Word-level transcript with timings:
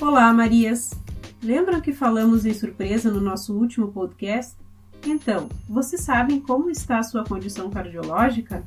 Olá, 0.00 0.32
Marias! 0.32 0.90
Lembram 1.42 1.80
que 1.80 1.92
falamos 1.92 2.46
em 2.46 2.54
surpresa 2.54 3.10
no 3.10 3.20
nosso 3.20 3.54
último 3.54 3.88
podcast? 3.88 4.56
Então, 5.06 5.48
vocês 5.68 6.02
sabem 6.02 6.40
como 6.40 6.70
está 6.70 6.98
a 6.98 7.02
sua 7.02 7.24
condição 7.24 7.70
cardiológica? 7.70 8.64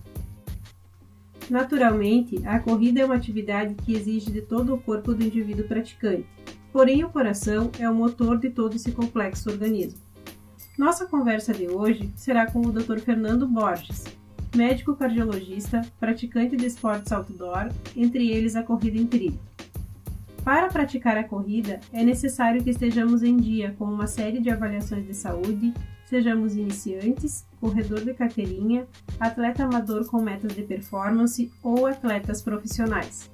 Naturalmente, 1.50 2.45
a 2.45 2.59
corrida 2.59 3.02
é 3.02 3.05
uma 3.05 3.16
atividade 3.16 3.75
que 3.75 3.93
exige 3.93 4.32
de 4.32 4.41
todo 4.41 4.73
o 4.73 4.82
corpo 4.82 5.13
do 5.13 5.23
indivíduo 5.23 5.67
praticante, 5.67 6.27
porém 6.73 7.04
o 7.04 7.09
coração 7.09 7.71
é 7.79 7.89
o 7.89 7.95
motor 7.95 8.38
de 8.38 8.49
todo 8.49 8.75
esse 8.75 8.91
complexo 8.91 9.49
organismo. 9.49 9.99
Nossa 10.77 11.05
conversa 11.05 11.54
de 11.54 11.70
hoje 11.70 12.11
será 12.15 12.52
com 12.52 12.59
o 12.59 12.71
Dr. 12.71 12.99
Fernando 12.99 13.47
Borges, 13.47 14.04
médico 14.55 14.95
cardiologista, 14.95 15.82
praticante 16.00 16.55
de 16.55 16.65
esportes 16.65 17.11
outdoor, 17.11 17.69
entre 17.96 18.29
eles 18.29 18.55
a 18.55 18.63
corrida 18.63 18.97
em 18.97 19.05
trilho. 19.05 19.39
Para 20.43 20.68
praticar 20.68 21.18
a 21.18 21.23
corrida, 21.23 21.79
é 21.91 22.04
necessário 22.04 22.63
que 22.63 22.69
estejamos 22.69 23.23
em 23.23 23.36
dia 23.36 23.75
com 23.77 23.86
uma 23.86 24.05
série 24.05 24.39
de 24.39 24.49
avaliações 24.49 25.05
de 25.05 25.13
saúde, 25.13 25.73
sejamos 26.05 26.55
iniciantes, 26.55 27.46
corredor 27.60 28.01
de 28.01 28.13
carteirinha, 28.13 28.86
atleta 29.19 29.63
amador 29.63 30.05
com 30.05 30.21
metas 30.21 30.55
de 30.55 30.61
performance 30.61 31.51
ou 31.63 31.87
atletas 31.87 32.44
profissionais. 32.44 33.31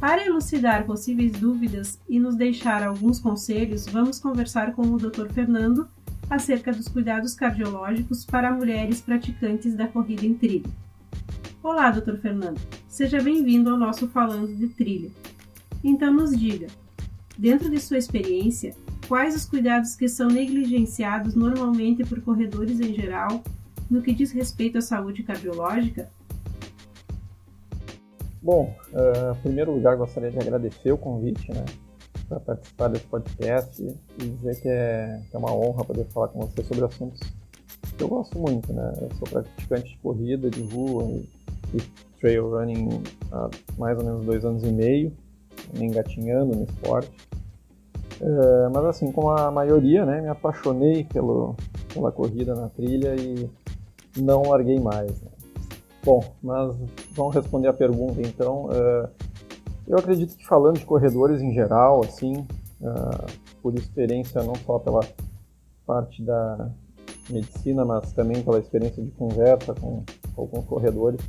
Para 0.00 0.26
elucidar 0.26 0.84
possíveis 0.86 1.32
dúvidas 1.32 2.00
e 2.08 2.18
nos 2.18 2.36
deixar 2.36 2.82
alguns 2.82 3.20
conselhos, 3.20 3.86
vamos 3.86 4.18
conversar 4.18 4.72
com 4.72 4.82
o 4.82 4.98
Dr. 4.98 5.28
Fernando 5.28 5.88
acerca 6.34 6.72
dos 6.72 6.88
cuidados 6.88 7.34
cardiológicos 7.34 8.24
para 8.24 8.52
mulheres 8.52 9.00
praticantes 9.00 9.74
da 9.74 9.86
corrida 9.86 10.26
em 10.26 10.34
trilho. 10.34 10.70
Olá, 11.62 11.90
Dr. 11.90 12.16
Fernando. 12.16 12.60
Seja 12.88 13.22
bem-vindo 13.22 13.70
ao 13.70 13.78
nosso 13.78 14.08
Falando 14.08 14.54
de 14.54 14.68
Trilha. 14.68 15.10
Então 15.82 16.12
nos 16.12 16.36
diga, 16.36 16.66
dentro 17.38 17.70
de 17.70 17.78
sua 17.80 17.98
experiência, 17.98 18.74
quais 19.08 19.36
os 19.36 19.44
cuidados 19.44 19.94
que 19.94 20.08
são 20.08 20.28
negligenciados 20.28 21.34
normalmente 21.34 22.04
por 22.04 22.20
corredores 22.20 22.80
em 22.80 22.92
geral 22.94 23.42
no 23.88 24.02
que 24.02 24.12
diz 24.12 24.32
respeito 24.32 24.78
à 24.78 24.82
saúde 24.82 25.22
cardiológica? 25.22 26.10
Bom, 28.42 28.76
uh, 28.92 29.36
em 29.36 29.40
primeiro 29.40 29.72
lugar 29.72 29.96
gostaria 29.96 30.30
de 30.30 30.38
agradecer 30.38 30.90
o 30.90 30.98
convite, 30.98 31.50
né, 31.52 31.64
para 32.28 32.40
participar 32.40 32.88
desse 32.88 33.06
podcast 33.06 33.82
e 34.18 34.28
dizer 34.28 34.60
que 34.60 34.68
é, 34.68 35.20
que 35.30 35.36
é, 35.36 35.38
uma 35.38 35.52
honra 35.52 35.84
poder 35.84 36.04
falar 36.06 36.28
com 36.28 36.40
você 36.40 36.62
sobre 36.64 36.84
assuntos 36.84 37.20
que 37.96 38.02
eu 38.02 38.08
gosto 38.08 38.38
muito, 38.38 38.72
né. 38.72 38.92
Eu 39.00 39.10
sou 39.16 39.28
praticante 39.28 39.90
de 39.90 39.98
corrida, 39.98 40.50
de 40.50 40.62
rua 40.62 41.04
e, 41.04 41.28
e 41.76 41.82
trail 42.20 42.50
running 42.50 43.02
há 43.30 43.50
mais 43.78 43.98
ou 43.98 44.04
menos 44.04 44.24
dois 44.24 44.44
anos 44.44 44.64
e 44.64 44.72
meio 44.72 45.12
engatinhando 45.80 46.54
no 46.56 46.64
esporte. 46.64 47.12
É, 48.20 48.68
mas 48.68 48.84
assim, 48.84 49.12
como 49.12 49.30
a 49.30 49.50
maioria, 49.50 50.04
né, 50.04 50.20
me 50.20 50.28
apaixonei 50.28 51.04
pelo, 51.04 51.56
pela 51.92 52.12
corrida 52.12 52.54
na 52.54 52.68
trilha 52.68 53.14
e 53.16 53.50
não 54.16 54.42
larguei 54.42 54.78
mais. 54.78 55.10
Né. 55.22 55.30
Bom, 56.04 56.22
mas 56.42 56.74
vamos 57.12 57.34
responder 57.34 57.68
a 57.68 57.72
pergunta 57.72 58.20
então. 58.20 58.68
É, 58.72 59.08
eu 59.86 59.98
acredito 59.98 60.36
que 60.36 60.46
falando 60.46 60.78
de 60.78 60.84
corredores 60.84 61.40
em 61.40 61.52
geral, 61.52 62.02
assim, 62.04 62.46
é, 62.82 63.26
por 63.62 63.74
experiência 63.74 64.42
não 64.42 64.54
só 64.54 64.78
pela 64.78 65.00
parte 65.86 66.22
da 66.22 66.70
medicina, 67.30 67.84
mas 67.84 68.12
também 68.12 68.42
pela 68.42 68.58
experiência 68.58 69.02
de 69.02 69.10
conversa 69.12 69.74
com, 69.74 70.02
alguns 70.36 70.64
corredores, 70.64 71.20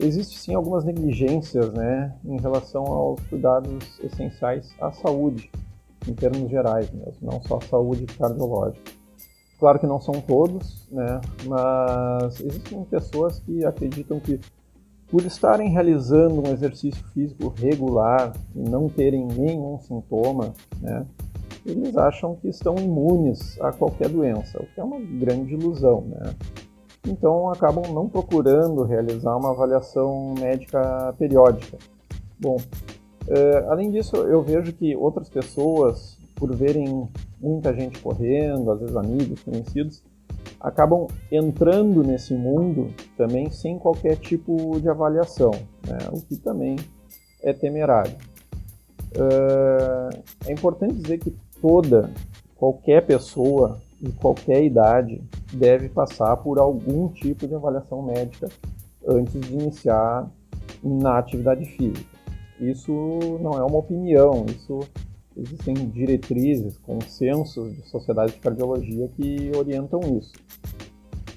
Existe 0.00 0.38
sim 0.38 0.54
algumas 0.54 0.84
negligências 0.84 1.72
né, 1.72 2.14
em 2.24 2.40
relação 2.40 2.84
aos 2.86 3.20
cuidados 3.28 4.00
essenciais 4.02 4.74
à 4.80 4.90
saúde, 4.90 5.50
em 6.08 6.14
termos 6.14 6.50
gerais 6.50 6.90
mesmo, 6.90 7.18
não 7.20 7.42
só 7.42 7.58
a 7.58 7.60
saúde 7.60 8.06
cardiológica. 8.06 8.90
Claro 9.58 9.78
que 9.78 9.86
não 9.86 10.00
são 10.00 10.14
todos, 10.20 10.88
né, 10.90 11.20
mas 11.46 12.40
existem 12.40 12.82
pessoas 12.84 13.38
que 13.40 13.64
acreditam 13.64 14.18
que 14.18 14.40
por 15.12 15.24
estarem 15.24 15.70
realizando 15.70 16.40
um 16.40 16.50
exercício 16.50 17.04
físico 17.14 17.52
regular 17.56 18.32
e 18.56 18.60
não 18.68 18.88
terem 18.88 19.26
nenhum 19.26 19.78
sintoma, 19.78 20.54
né, 20.80 21.06
eles 21.64 21.96
acham 21.96 22.34
que 22.34 22.48
estão 22.48 22.74
imunes 22.76 23.60
a 23.60 23.70
qualquer 23.70 24.08
doença, 24.08 24.58
o 24.60 24.66
que 24.66 24.80
é 24.80 24.82
uma 24.82 24.98
grande 24.98 25.52
ilusão. 25.52 26.00
Né? 26.08 26.34
então 27.06 27.50
acabam 27.50 27.92
não 27.92 28.08
procurando 28.08 28.84
realizar 28.84 29.36
uma 29.36 29.50
avaliação 29.50 30.34
médica 30.38 31.14
periódica. 31.18 31.76
Bom, 32.38 32.56
é, 33.28 33.66
além 33.68 33.90
disso, 33.90 34.16
eu 34.16 34.42
vejo 34.42 34.72
que 34.72 34.96
outras 34.96 35.28
pessoas, 35.28 36.16
por 36.36 36.54
verem 36.54 37.08
muita 37.40 37.74
gente 37.74 38.00
correndo, 38.00 38.70
às 38.70 38.80
vezes 38.80 38.96
amigos, 38.96 39.42
conhecidos, 39.42 40.02
acabam 40.62 41.08
entrando 41.30 42.04
nesse 42.04 42.32
mundo 42.34 42.94
também 43.16 43.50
sem 43.50 43.78
qualquer 43.78 44.16
tipo 44.16 44.80
de 44.80 44.88
avaliação, 44.88 45.50
né? 45.86 45.98
o 46.12 46.20
que 46.20 46.36
também 46.36 46.76
é 47.42 47.52
temerário. 47.52 48.14
É, 49.14 50.48
é 50.48 50.52
importante 50.52 50.94
dizer 50.94 51.18
que 51.18 51.34
toda, 51.60 52.10
qualquer 52.56 53.04
pessoa 53.04 53.80
de 54.00 54.12
qualquer 54.12 54.62
idade 54.64 55.20
deve 55.52 55.88
passar 55.88 56.36
por 56.36 56.58
algum 56.58 57.08
tipo 57.08 57.46
de 57.46 57.54
avaliação 57.54 58.00
médica 58.02 58.48
antes 59.06 59.40
de 59.40 59.52
iniciar 59.52 60.30
na 60.82 61.18
atividade 61.18 61.64
física. 61.64 62.12
Isso 62.60 62.92
não 63.40 63.52
é 63.52 63.64
uma 63.64 63.78
opinião, 63.78 64.46
isso 64.46 64.80
existem 65.36 65.74
diretrizes, 65.74 66.76
consensos 66.78 67.74
de 67.74 67.88
sociedades 67.88 68.34
de 68.34 68.40
cardiologia 68.40 69.08
que 69.16 69.50
orientam 69.56 70.00
isso. 70.18 70.32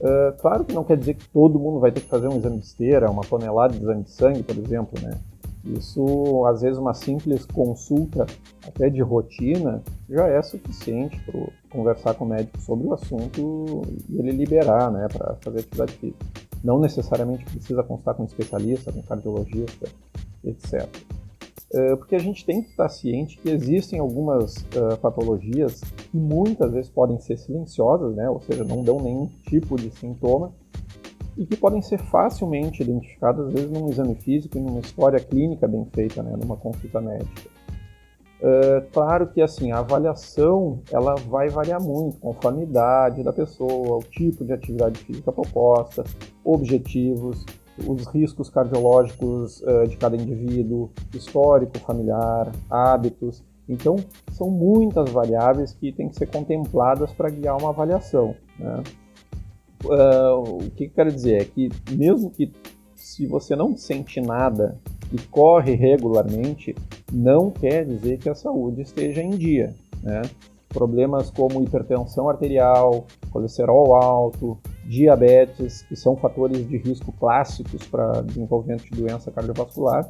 Uh, 0.02 0.36
claro 0.42 0.66
que 0.66 0.74
não 0.74 0.84
quer 0.84 0.98
dizer 0.98 1.14
que 1.14 1.28
todo 1.30 1.58
mundo 1.58 1.80
vai 1.80 1.92
ter 1.92 2.02
que 2.02 2.10
fazer 2.10 2.28
um 2.28 2.38
exame 2.38 2.58
de 2.58 2.66
esteira, 2.66 3.10
uma 3.10 3.24
tonelada 3.24 3.74
de 3.74 3.82
exame 3.82 4.04
de 4.04 4.12
sangue, 4.12 4.44
por 4.44 4.58
exemplo, 4.58 5.02
né? 5.02 5.18
Isso, 5.66 6.46
às 6.46 6.62
vezes, 6.62 6.78
uma 6.78 6.94
simples 6.94 7.44
consulta, 7.46 8.28
até 8.68 8.88
de 8.88 9.02
rotina, 9.02 9.82
já 10.08 10.28
é 10.28 10.40
suficiente 10.44 11.20
para 11.26 11.48
conversar 11.72 12.14
com 12.14 12.26
o 12.26 12.28
médico 12.28 12.62
sobre 12.62 12.88
o 12.88 12.94
assunto 12.94 13.82
e 14.08 14.20
ele 14.20 14.32
liberar 14.32 14.92
né, 14.92 15.08
para 15.12 15.36
fazer 15.42 15.62
atividade 15.62 15.94
física. 15.94 16.26
Não 16.64 16.80
necessariamente 16.80 17.46
precisa 17.46 17.82
consultar 17.82 18.14
com 18.14 18.24
um 18.24 18.28
especialista, 18.28 18.92
com 18.92 19.02
cardiologista, 19.02 19.88
etc. 20.44 20.88
É, 21.76 21.94
porque 21.98 22.16
a 22.16 22.20
gente 22.20 22.46
tem 22.46 22.62
que 22.62 22.70
estar 22.70 22.88
ciente 22.88 23.38
que 23.38 23.50
existem 23.50 24.00
algumas 24.00 24.56
uh, 24.56 24.96
patologias 25.02 25.82
que 25.82 26.18
muitas 26.18 26.72
vezes 26.72 26.90
podem 26.90 27.20
ser 27.20 27.38
silenciosas, 27.38 28.16
né, 28.16 28.30
ou 28.30 28.40
seja, 28.40 28.64
não 28.64 28.82
dão 28.82 29.02
nenhum 29.02 29.28
tipo 29.44 29.76
de 29.76 29.92
sintoma, 29.92 30.54
e 31.38 31.46
que 31.46 31.58
podem 31.58 31.82
ser 31.82 31.98
facilmente 31.98 32.82
identificadas, 32.82 33.48
às 33.48 33.54
vezes, 33.54 33.70
num 33.70 33.90
exame 33.90 34.16
físico 34.16 34.58
e 34.58 34.62
numa 34.62 34.80
história 34.80 35.20
clínica 35.20 35.68
bem 35.68 35.86
feita, 35.94 36.24
né, 36.24 36.34
numa 36.38 36.56
consulta 36.56 37.02
médica. 37.02 37.50
Uh, 38.40 38.90
claro 38.94 39.28
que 39.28 39.42
assim 39.42 39.74
a 39.74 39.80
avaliação 39.80 40.80
ela 40.92 41.16
vai 41.16 41.50
variar 41.50 41.82
muito 41.82 42.18
conforme 42.20 42.62
a 42.62 42.64
idade 42.64 43.24
da 43.24 43.34
pessoa, 43.34 43.98
o 43.98 44.04
tipo 44.04 44.46
de 44.46 44.54
atividade 44.54 45.00
física 45.00 45.30
proposta, 45.30 46.06
objetivos, 46.42 47.46
os 47.86 48.06
riscos 48.08 48.50
cardiológicos 48.50 49.62
uh, 49.62 49.88
de 49.88 49.98
cada 49.98 50.16
indivíduo, 50.16 50.90
histórico 51.14 51.80
familiar, 51.80 52.52
hábitos. 52.70 53.44
Então, 53.68 53.96
são 54.32 54.50
muitas 54.50 55.10
variáveis 55.10 55.74
que 55.74 55.92
têm 55.92 56.10
que 56.10 56.16
ser 56.16 56.28
contempladas 56.28 57.12
para 57.12 57.30
guiar 57.30 57.58
uma 57.58 57.70
avaliação. 57.70 58.36
Né? 58.60 58.84
uh, 59.86 60.58
o 60.58 60.72
que 60.72 60.86
eu 60.86 60.92
quero 60.92 61.12
dizer 61.12 61.42
é 61.42 61.46
que 61.46 61.70
mesmo 61.92 62.30
que 62.30 62.52
se 62.96 63.26
você 63.26 63.56
não 63.56 63.76
sente 63.78 64.20
nada 64.20 64.80
e 65.12 65.18
corre 65.28 65.76
regularmente, 65.76 66.76
não 67.12 67.52
quer 67.52 67.86
dizer 67.86 68.18
que 68.18 68.30
a 68.30 68.36
saúde 68.36 68.82
esteja 68.82 69.22
em 69.22 69.32
dia. 69.32 69.74
Né? 70.02 70.22
Problemas 70.70 71.30
como 71.30 71.62
hipertensão 71.62 72.30
arterial, 72.30 73.06
colesterol 73.32 73.96
alto, 73.96 74.58
diabetes, 74.86 75.82
que 75.84 75.96
são 75.96 76.16
fatores 76.16 76.68
de 76.68 76.78
risco 76.78 77.12
clássicos 77.14 77.86
para 77.88 78.22
desenvolvimento 78.22 78.84
de 78.84 79.02
doença 79.02 79.32
cardiovascular, 79.32 80.08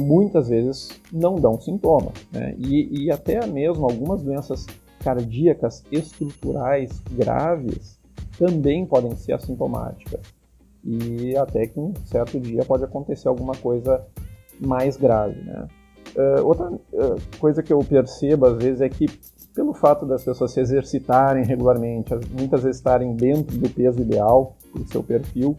muitas 0.00 0.48
vezes 0.48 1.00
não 1.12 1.34
dão 1.34 1.60
sintomas. 1.60 2.14
Né? 2.32 2.54
E, 2.58 3.04
e 3.04 3.10
até 3.10 3.44
mesmo 3.46 3.84
algumas 3.84 4.22
doenças 4.22 4.66
cardíacas 5.00 5.84
estruturais 5.92 7.02
graves 7.10 7.98
também 8.38 8.86
podem 8.86 9.14
ser 9.16 9.32
assintomáticas. 9.32 10.20
E 10.82 11.36
até 11.36 11.66
que 11.66 11.78
um 11.78 11.92
certo 12.04 12.38
dia 12.38 12.64
pode 12.64 12.84
acontecer 12.84 13.28
alguma 13.28 13.54
coisa 13.54 14.06
mais 14.60 14.96
grave, 14.96 15.40
né? 15.42 15.66
Uh, 16.16 16.46
outra 16.46 16.70
uh, 16.70 17.20
coisa 17.40 17.62
que 17.62 17.72
eu 17.72 17.80
percebo 17.80 18.46
às 18.46 18.56
vezes 18.56 18.80
é 18.80 18.88
que 18.88 19.06
pelo 19.54 19.72
fato 19.72 20.04
das 20.04 20.24
pessoas 20.24 20.52
se 20.52 20.60
exercitarem 20.60 21.44
regularmente, 21.44 22.12
muitas 22.36 22.62
vezes 22.62 22.78
estarem 22.78 23.14
dentro 23.14 23.56
do 23.56 23.70
peso 23.70 24.00
ideal 24.00 24.56
para 24.72 24.82
o 24.82 24.86
seu 24.86 25.02
perfil, 25.02 25.56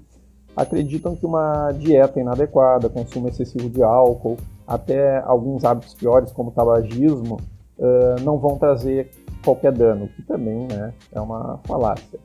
acreditam 0.56 1.16
que 1.16 1.26
uma 1.26 1.72
dieta 1.72 2.20
inadequada, 2.20 2.90
consumo 2.90 3.30
excessivo 3.30 3.70
de 3.70 3.82
álcool, 3.84 4.38
até 4.68 5.20
alguns 5.20 5.64
hábitos 5.64 5.94
piores, 5.94 6.32
como 6.32 6.52
tabagismo, 6.52 7.40
uh, 7.78 8.22
não 8.24 8.38
vão 8.38 8.58
trazer 8.58 9.10
qualquer 9.44 9.72
dano, 9.72 10.08
que 10.10 10.24
também 10.24 10.68
né, 10.68 10.94
é 11.12 11.22
uma 11.22 11.60
falácia. 11.66 12.20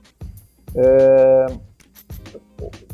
Uh, 0.75 1.61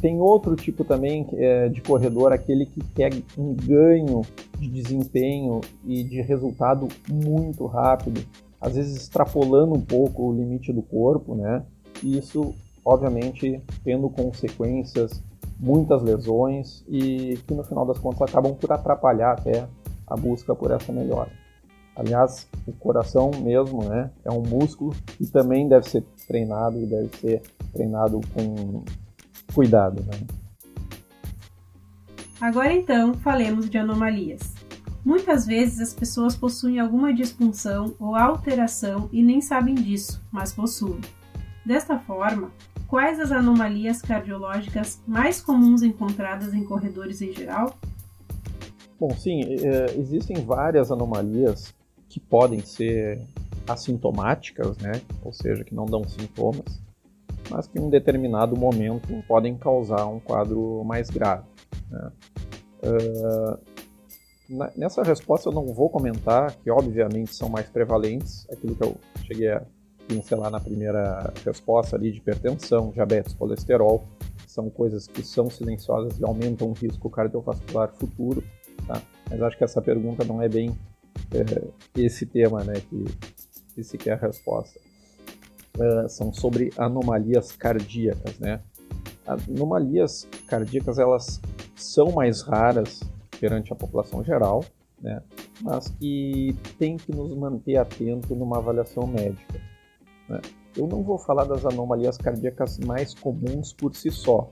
tem 0.00 0.20
outro 0.20 0.54
tipo 0.54 0.84
também 0.84 1.26
é, 1.34 1.68
de 1.68 1.80
corredor, 1.80 2.32
aquele 2.32 2.66
que 2.66 2.80
quer 2.94 3.12
um 3.36 3.54
ganho 3.54 4.22
de 4.58 4.68
desempenho 4.68 5.60
e 5.84 6.02
de 6.04 6.20
resultado 6.22 6.88
muito 7.10 7.66
rápido, 7.66 8.24
às 8.60 8.74
vezes 8.74 8.96
extrapolando 8.96 9.74
um 9.74 9.80
pouco 9.80 10.28
o 10.28 10.32
limite 10.32 10.72
do 10.72 10.82
corpo, 10.82 11.34
né? 11.34 11.64
E 12.02 12.18
isso, 12.18 12.54
obviamente, 12.84 13.60
tendo 13.84 14.08
consequências, 14.08 15.22
muitas 15.58 16.02
lesões 16.02 16.84
e 16.88 17.38
que 17.46 17.54
no 17.54 17.64
final 17.64 17.86
das 17.86 17.98
contas 17.98 18.22
acabam 18.22 18.54
por 18.54 18.70
atrapalhar 18.70 19.32
até 19.32 19.66
a 20.06 20.16
busca 20.16 20.54
por 20.54 20.70
essa 20.70 20.92
melhora. 20.92 21.30
Aliás, 21.96 22.46
o 22.66 22.72
coração 22.72 23.30
mesmo, 23.40 23.82
né, 23.84 24.10
é 24.22 24.30
um 24.30 24.42
músculo 24.42 24.94
e 25.18 25.26
também 25.26 25.66
deve 25.66 25.88
ser 25.88 26.04
treinado 26.28 26.78
e 26.78 26.84
deve 26.84 27.08
ser 27.16 27.40
treinado 27.72 28.20
com 28.34 28.84
cuidado. 29.54 30.02
Né? 30.02 30.26
Agora 32.40 32.72
então, 32.72 33.14
falemos 33.14 33.68
de 33.68 33.78
anomalias. 33.78 34.54
Muitas 35.04 35.46
vezes 35.46 35.80
as 35.80 35.94
pessoas 35.94 36.36
possuem 36.36 36.80
alguma 36.80 37.14
disfunção 37.14 37.94
ou 37.98 38.16
alteração 38.16 39.08
e 39.12 39.22
nem 39.22 39.40
sabem 39.40 39.74
disso, 39.74 40.20
mas 40.32 40.52
possuem. 40.52 41.00
Desta 41.64 41.98
forma, 41.98 42.50
quais 42.88 43.20
as 43.20 43.30
anomalias 43.30 44.02
cardiológicas 44.02 45.00
mais 45.06 45.40
comuns 45.40 45.82
encontradas 45.82 46.52
em 46.52 46.64
corredores 46.64 47.22
em 47.22 47.32
geral? 47.32 47.78
Bom, 48.98 49.10
sim, 49.14 49.42
é, 49.42 49.96
existem 49.96 50.44
várias 50.44 50.90
anomalias 50.90 51.72
que 52.08 52.18
podem 52.18 52.60
ser 52.60 53.20
assintomáticas, 53.68 54.76
né? 54.78 55.00
ou 55.22 55.32
seja, 55.32 55.64
que 55.64 55.74
não 55.74 55.86
dão 55.86 56.02
sintomas, 56.08 56.80
mas 57.50 57.66
que 57.66 57.78
em 57.78 57.82
um 57.82 57.90
determinado 57.90 58.56
momento 58.56 59.08
podem 59.26 59.56
causar 59.56 60.06
um 60.06 60.20
quadro 60.20 60.82
mais 60.84 61.10
grave. 61.10 61.44
Né? 61.90 62.12
Uh, 62.82 63.58
nessa 64.76 65.02
resposta 65.02 65.48
eu 65.48 65.52
não 65.52 65.66
vou 65.72 65.88
comentar 65.90 66.54
que 66.56 66.70
obviamente 66.70 67.34
são 67.34 67.48
mais 67.48 67.68
prevalentes, 67.68 68.46
aquilo 68.50 68.74
que 68.74 68.84
eu 68.84 68.96
cheguei 69.24 69.50
a 69.50 69.62
pincelar 70.06 70.50
na 70.50 70.60
primeira 70.60 71.32
resposta 71.44 71.96
ali 71.96 72.12
de 72.12 72.18
hipertensão, 72.18 72.90
diabetes, 72.90 73.34
colesterol, 73.34 74.04
são 74.46 74.70
coisas 74.70 75.06
que 75.06 75.22
são 75.22 75.50
silenciosas 75.50 76.18
e 76.18 76.24
aumentam 76.24 76.68
o 76.68 76.72
risco 76.72 77.10
cardiovascular 77.10 77.92
futuro, 77.94 78.42
tá? 78.86 79.02
mas 79.28 79.42
acho 79.42 79.58
que 79.58 79.64
essa 79.64 79.82
pergunta 79.82 80.24
não 80.24 80.40
é 80.40 80.48
bem 80.48 80.76
é, 81.32 82.00
esse 82.00 82.24
tema 82.24 82.62
né, 82.62 82.74
que, 82.88 83.04
que 83.74 83.82
se 83.82 83.98
quer 83.98 84.12
a 84.12 84.16
resposta 84.16 84.85
uh, 85.78 86.08
são 86.08 86.32
sobre 86.32 86.72
anomalias 86.76 87.52
cardíacas, 87.52 88.38
né? 88.38 88.60
Anomalias 89.26 90.26
cardíacas 90.46 90.98
elas 90.98 91.40
são 91.74 92.12
mais 92.12 92.42
raras 92.42 93.00
perante 93.40 93.72
a 93.72 93.76
população 93.76 94.24
geral, 94.24 94.64
né? 95.00 95.22
Mas 95.60 95.88
que 95.88 96.56
tem 96.78 96.96
que 96.96 97.12
nos 97.12 97.34
manter 97.36 97.76
atento 97.76 98.34
numa 98.34 98.58
avaliação 98.58 99.06
médica. 99.06 99.60
Né? 100.28 100.40
Eu 100.76 100.86
não 100.86 101.02
vou 101.02 101.18
falar 101.18 101.44
das 101.44 101.64
anomalias 101.64 102.16
cardíacas 102.16 102.78
mais 102.78 103.14
comuns 103.14 103.72
por 103.72 103.94
si 103.94 104.10
só, 104.10 104.50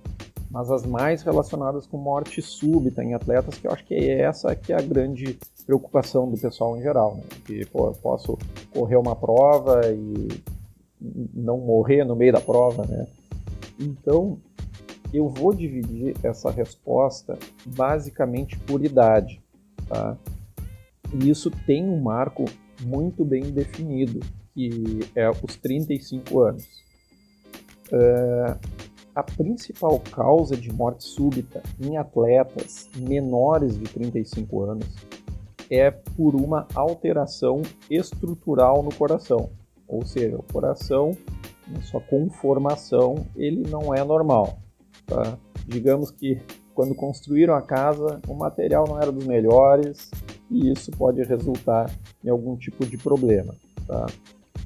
mas 0.50 0.70
as 0.70 0.86
mais 0.86 1.22
relacionadas 1.22 1.86
com 1.86 1.98
morte 1.98 2.40
súbita 2.40 3.02
em 3.02 3.14
atletas, 3.14 3.58
que 3.58 3.66
eu 3.66 3.72
acho 3.72 3.84
que 3.84 3.94
é 3.94 4.22
essa 4.22 4.54
que 4.54 4.72
é 4.72 4.76
a 4.76 4.82
grande 4.82 5.38
preocupação 5.66 6.30
do 6.30 6.38
pessoal 6.38 6.76
em 6.76 6.82
geral, 6.82 7.16
né? 7.16 7.22
Que 7.44 7.66
pô, 7.66 7.88
eu 7.88 7.94
posso 7.94 8.38
correr 8.72 8.96
uma 8.96 9.16
prova 9.16 9.80
e 9.86 10.28
não 11.34 11.58
morrer 11.58 12.04
no 12.04 12.16
meio 12.16 12.32
da 12.32 12.40
prova, 12.40 12.86
né? 12.86 13.06
Então, 13.78 14.38
eu 15.12 15.28
vou 15.28 15.54
dividir 15.54 16.14
essa 16.22 16.50
resposta 16.50 17.38
basicamente 17.66 18.58
por 18.60 18.84
idade, 18.84 19.42
tá? 19.88 20.16
E 21.12 21.30
isso 21.30 21.50
tem 21.66 21.84
um 21.84 22.00
marco 22.00 22.44
muito 22.82 23.24
bem 23.24 23.44
definido, 23.44 24.20
que 24.52 25.00
é 25.14 25.30
os 25.30 25.56
35 25.56 26.40
anos. 26.40 26.64
Uh, 27.92 28.58
a 29.14 29.22
principal 29.22 30.00
causa 30.00 30.56
de 30.56 30.72
morte 30.72 31.04
súbita 31.04 31.62
em 31.80 31.96
atletas 31.96 32.88
menores 32.96 33.78
de 33.78 33.84
35 33.84 34.62
anos 34.62 34.86
é 35.70 35.90
por 35.90 36.34
uma 36.34 36.66
alteração 36.74 37.62
estrutural 37.88 38.82
no 38.82 38.92
coração. 38.92 39.50
Ou 39.94 40.04
seja, 40.04 40.36
o 40.36 40.42
coração, 40.42 41.16
na 41.68 41.80
sua 41.82 42.00
conformação, 42.00 43.24
ele 43.36 43.62
não 43.70 43.94
é 43.94 44.02
normal. 44.02 44.58
Tá? 45.06 45.38
Digamos 45.68 46.10
que 46.10 46.40
quando 46.74 46.96
construíram 46.96 47.54
a 47.54 47.62
casa, 47.62 48.20
o 48.26 48.34
material 48.34 48.86
não 48.88 49.00
era 49.00 49.12
dos 49.12 49.24
melhores 49.24 50.10
e 50.50 50.72
isso 50.72 50.90
pode 50.90 51.22
resultar 51.22 51.88
em 52.24 52.28
algum 52.28 52.56
tipo 52.56 52.84
de 52.84 52.98
problema. 52.98 53.54
Tá? 53.86 54.06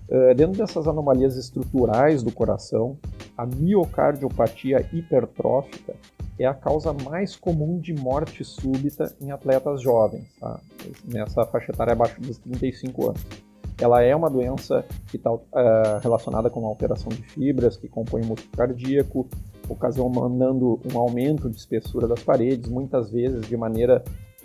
Uh, 0.09 0.35
dentro 0.35 0.57
dessas 0.57 0.89
anomalias 0.89 1.37
estruturais 1.37 2.23
do 2.23 2.33
coração, 2.33 2.97
a 3.37 3.45
miocardiopatia 3.45 4.89
hipertrófica 4.91 5.95
é 6.39 6.47
a 6.47 6.55
causa 6.55 6.95
mais 6.95 7.37
comum 7.37 7.79
de 7.79 7.93
morte 7.93 8.43
súbita 8.45 9.15
em 9.21 9.31
atletas 9.31 9.83
jovens, 9.83 10.27
tá? 10.41 10.59
nessa 11.05 11.45
faixa 11.45 11.71
etária 11.71 11.93
abaixo 11.93 12.19
dos 12.19 12.39
35 12.39 13.09
anos. 13.11 13.48
Ela 13.81 14.03
é 14.03 14.15
uma 14.15 14.29
doença 14.29 14.85
que 15.07 15.17
está 15.17 15.33
uh, 15.33 15.41
eh, 15.55 16.01
relacionada 16.03 16.51
com 16.51 16.61
uma 16.61 16.69
alteração 16.69 17.11
de 17.11 17.23
fibras 17.23 17.77
que 17.77 17.87
compõem 17.89 18.25
o 18.25 18.27
músculo 18.27 18.57
cardíaco, 18.57 19.29
ocasionando 19.69 20.81
um 20.93 20.99
aumento 20.99 21.49
de 21.49 21.57
espessura 21.57 22.09
das 22.09 22.23
paredes, 22.23 22.69
muitas 22.69 23.11
vezes 23.11 23.47
de 23.47 23.57
maneira 23.57 24.03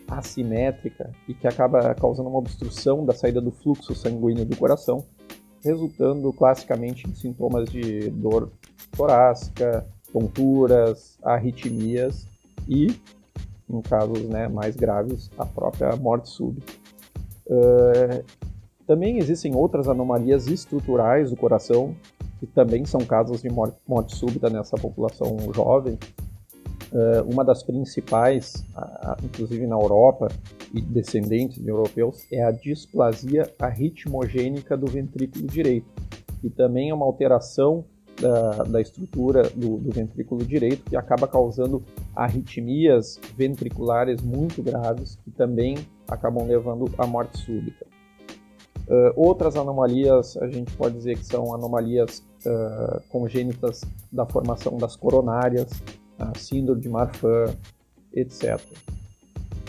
assimétrica 0.07 1.09
e 1.27 1.33
que 1.33 1.47
acaba 1.47 1.95
causando 1.95 2.29
uma 2.29 2.37
obstrução 2.37 3.03
da 3.05 3.13
saída 3.13 3.41
do 3.41 3.51
fluxo 3.51 3.95
sanguíneo 3.95 4.45
do 4.45 4.55
coração, 4.55 5.03
resultando 5.63 6.31
classicamente 6.33 7.07
em 7.09 7.15
sintomas 7.15 7.69
de 7.69 8.09
dor 8.11 8.51
torácica, 8.95 9.85
tonturas, 10.11 11.17
arritmias 11.23 12.27
e, 12.67 12.95
em 13.67 13.81
casos 13.81 14.23
né, 14.25 14.47
mais 14.47 14.75
graves, 14.75 15.31
a 15.37 15.45
própria 15.45 15.95
morte 15.95 16.29
súbita. 16.29 16.71
Uh, 17.47 18.23
também 18.85 19.17
existem 19.17 19.55
outras 19.55 19.87
anomalias 19.87 20.47
estruturais 20.47 21.29
do 21.29 21.37
coração, 21.37 21.95
que 22.39 22.47
também 22.47 22.85
são 22.85 23.01
casos 23.01 23.41
de 23.41 23.49
morte, 23.49 23.77
morte 23.87 24.15
súbita 24.15 24.49
nessa 24.49 24.77
população 24.77 25.37
jovem. 25.53 25.97
Uh, 26.91 27.23
uma 27.31 27.43
das 27.43 27.63
principais, 27.63 28.63
inclusive 29.23 29.65
na 29.65 29.75
Europa 29.75 30.27
e 30.73 30.79
descendentes 30.79 31.61
de 31.61 31.67
europeus, 31.67 32.27
é 32.31 32.43
a 32.43 32.51
displasia 32.51 33.51
arritmogênica 33.57 34.77
do 34.77 34.85
ventrículo 34.85 35.47
direito, 35.47 35.87
que 36.39 36.49
também 36.49 36.91
é 36.91 36.93
uma 36.93 37.05
alteração 37.05 37.83
da, 38.21 38.63
da 38.63 38.81
estrutura 38.81 39.43
do, 39.55 39.77
do, 39.77 39.91
ventrículo 39.91 40.45
direito 40.45 40.83
que 40.83 40.95
acaba 40.95 41.27
causando 41.27 41.83
arritmias 42.15 43.19
ventriculares 43.35 44.21
muito 44.21 44.61
graves, 44.61 45.17
que 45.23 45.31
também 45.31 45.77
acabam 46.07 46.45
levando 46.45 46.85
à 46.97 47.07
morte 47.07 47.39
súbita. 47.39 47.92
Uh, 48.87 49.13
outras 49.15 49.55
anomalias, 49.55 50.35
a 50.37 50.47
gente 50.47 50.75
pode 50.75 50.95
dizer 50.95 51.17
que 51.17 51.25
são 51.25 51.53
anomalias 51.53 52.19
uh, 52.45 53.01
congênitas 53.09 53.81
da 54.11 54.25
formação 54.25 54.77
das 54.77 54.95
coronárias, 54.95 55.71
a 56.19 56.37
síndrome 56.37 56.81
de 56.81 56.89
Marfan, 56.89 57.55
etc. 58.13 58.59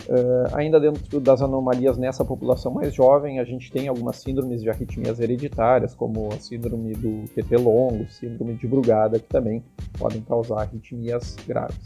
Uh, 0.07 0.53
ainda 0.53 0.79
dentro 0.79 1.19
das 1.19 1.41
anomalias 1.41 1.97
nessa 1.97 2.23
população 2.25 2.73
mais 2.73 2.93
jovem, 2.93 3.39
a 3.39 3.45
gente 3.45 3.71
tem 3.71 3.87
algumas 3.87 4.17
síndromes 4.17 4.61
de 4.61 4.69
arritmias 4.69 5.19
hereditárias, 5.19 5.95
como 5.95 6.31
a 6.33 6.39
síndrome 6.39 6.93
do 6.93 7.23
QT 7.33 7.55
longo, 7.55 8.05
síndrome 8.11 8.55
de 8.55 8.67
Brugada, 8.67 9.17
que 9.17 9.27
também 9.27 9.63
podem 9.97 10.21
causar 10.21 10.61
arritmias 10.61 11.35
graves. 11.47 11.79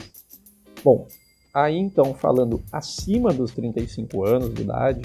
Bom, 0.83 1.07
aí 1.53 1.77
então, 1.77 2.13
falando 2.13 2.61
acima 2.71 3.31
dos 3.31 3.51
35 3.51 4.25
anos 4.25 4.53
de 4.53 4.63
idade, 4.63 5.01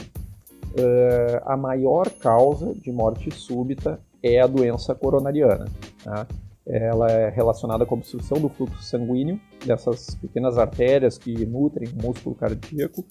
uh, 0.78 1.42
a 1.44 1.56
maior 1.56 2.10
causa 2.10 2.74
de 2.74 2.90
morte 2.90 3.30
súbita 3.30 4.00
é 4.22 4.40
a 4.40 4.46
doença 4.46 4.94
coronariana. 4.94 5.66
Tá? 6.02 6.26
Ela 6.66 7.10
é 7.10 7.28
relacionada 7.28 7.84
com 7.84 7.94
a 7.94 7.98
obstrução 7.98 8.40
do 8.40 8.48
fluxo 8.48 8.82
sanguíneo 8.82 9.38
dessas 9.64 10.14
pequenas 10.14 10.56
artérias 10.56 11.18
que 11.18 11.44
nutrem 11.44 11.88
o 11.88 12.06
músculo 12.06 12.34
cardíaco, 12.34 13.04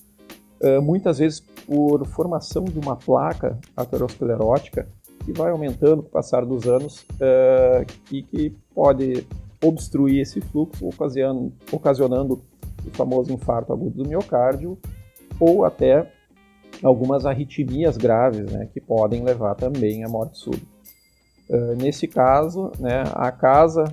uh, 0.62 0.82
muitas 0.82 1.20
vezes 1.20 1.40
por 1.40 2.06
formação 2.08 2.64
de 2.64 2.80
uma 2.80 2.96
placa 2.96 3.58
aterosclerótica 3.78 4.88
que 5.24 5.32
vai 5.32 5.52
aumentando 5.52 6.04
com 6.04 6.10
o 6.10 6.12
passar 6.12 6.46
dos 6.46 6.68
anos 6.68 7.02
uh, 7.14 7.86
e 8.12 8.24
que 8.24 8.50
pode 8.74 9.26
obstruir 9.64 10.22
esse 10.22 10.42
fluxo, 10.42 10.86
ocasionando, 10.88 11.54
ocasionando 11.72 12.42
o 12.86 12.92
famoso 12.92 13.32
infarto 13.32 13.72
agudo 13.72 14.04
do 14.04 14.10
miocárdio 14.10 14.78
ou 15.40 15.64
até 15.64 16.12
algumas 16.82 17.26
arritmias 17.26 17.98
graves, 17.98 18.52
né, 18.52 18.68
que 18.74 18.82
podem 18.82 19.24
levar 19.24 19.56
também 19.56 20.04
à 20.04 20.10
morte 20.10 20.38
súbita. 20.38 20.74
Uh, 21.50 21.76
nesse 21.76 22.08
caso, 22.08 22.72
né, 22.80 23.04
a 23.14 23.32
casa 23.32 23.84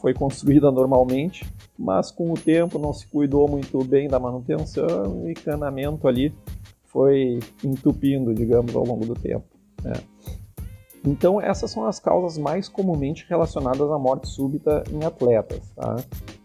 foi 0.00 0.14
construída 0.14 0.70
normalmente, 0.70 1.44
mas 1.78 2.10
com 2.10 2.32
o 2.32 2.34
tempo 2.34 2.78
não 2.78 2.92
se 2.92 3.06
cuidou 3.06 3.48
muito 3.48 3.82
bem 3.84 4.08
da 4.08 4.18
manutenção 4.18 5.22
e 5.26 5.32
encanamento 5.32 6.06
ali 6.06 6.32
foi 6.86 7.40
entupindo, 7.64 8.32
digamos, 8.32 8.74
ao 8.76 8.84
longo 8.84 9.04
do 9.04 9.14
tempo. 9.14 9.44
Né. 9.82 9.94
Então, 11.06 11.38
essas 11.38 11.70
são 11.70 11.84
as 11.86 12.00
causas 12.00 12.38
mais 12.38 12.66
comumente 12.66 13.26
relacionadas 13.28 13.90
à 13.90 13.98
morte 13.98 14.26
súbita 14.26 14.82
em 14.90 15.04
atletas. 15.04 15.60
Tá? 15.76 15.96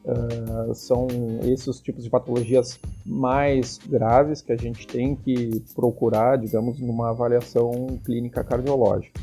Uh, 0.04 0.76
são 0.76 1.08
esses 1.44 1.68
os 1.68 1.80
tipos 1.80 2.04
de 2.04 2.10
patologias 2.10 2.78
mais 3.06 3.78
graves 3.78 4.42
que 4.42 4.52
a 4.52 4.58
gente 4.58 4.86
tem 4.86 5.16
que 5.16 5.64
procurar, 5.74 6.38
digamos, 6.38 6.80
numa 6.80 7.10
avaliação 7.10 7.72
clínica 8.04 8.44
cardiológica. 8.44 9.22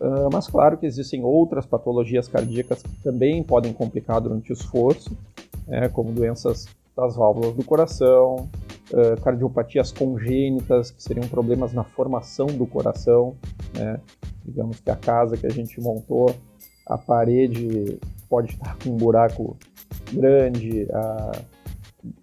Uh, 0.00 0.28
mas 0.32 0.48
claro 0.48 0.78
que 0.78 0.86
existem 0.86 1.22
outras 1.22 1.66
patologias 1.66 2.26
cardíacas 2.26 2.82
que 2.82 3.02
também 3.02 3.42
podem 3.44 3.72
complicar 3.72 4.20
durante 4.20 4.50
o 4.50 4.54
esforço, 4.54 5.16
né, 5.66 5.88
como 5.90 6.10
doenças 6.10 6.66
das 6.96 7.14
válvulas 7.14 7.54
do 7.54 7.62
coração, 7.62 8.48
uh, 8.92 9.20
cardiopatias 9.22 9.92
congênitas, 9.92 10.90
que 10.90 11.02
seriam 11.02 11.28
problemas 11.28 11.72
na 11.72 11.84
formação 11.84 12.46
do 12.46 12.66
coração, 12.66 13.36
né, 13.74 14.00
digamos 14.50 14.80
que 14.80 14.90
a 14.90 14.96
casa 14.96 15.36
que 15.36 15.46
a 15.46 15.50
gente 15.50 15.80
montou, 15.80 16.34
a 16.86 16.98
parede 16.98 17.98
pode 18.28 18.52
estar 18.52 18.76
com 18.78 18.90
um 18.90 18.96
buraco 18.96 19.56
grande, 20.12 20.86
a, 20.92 21.32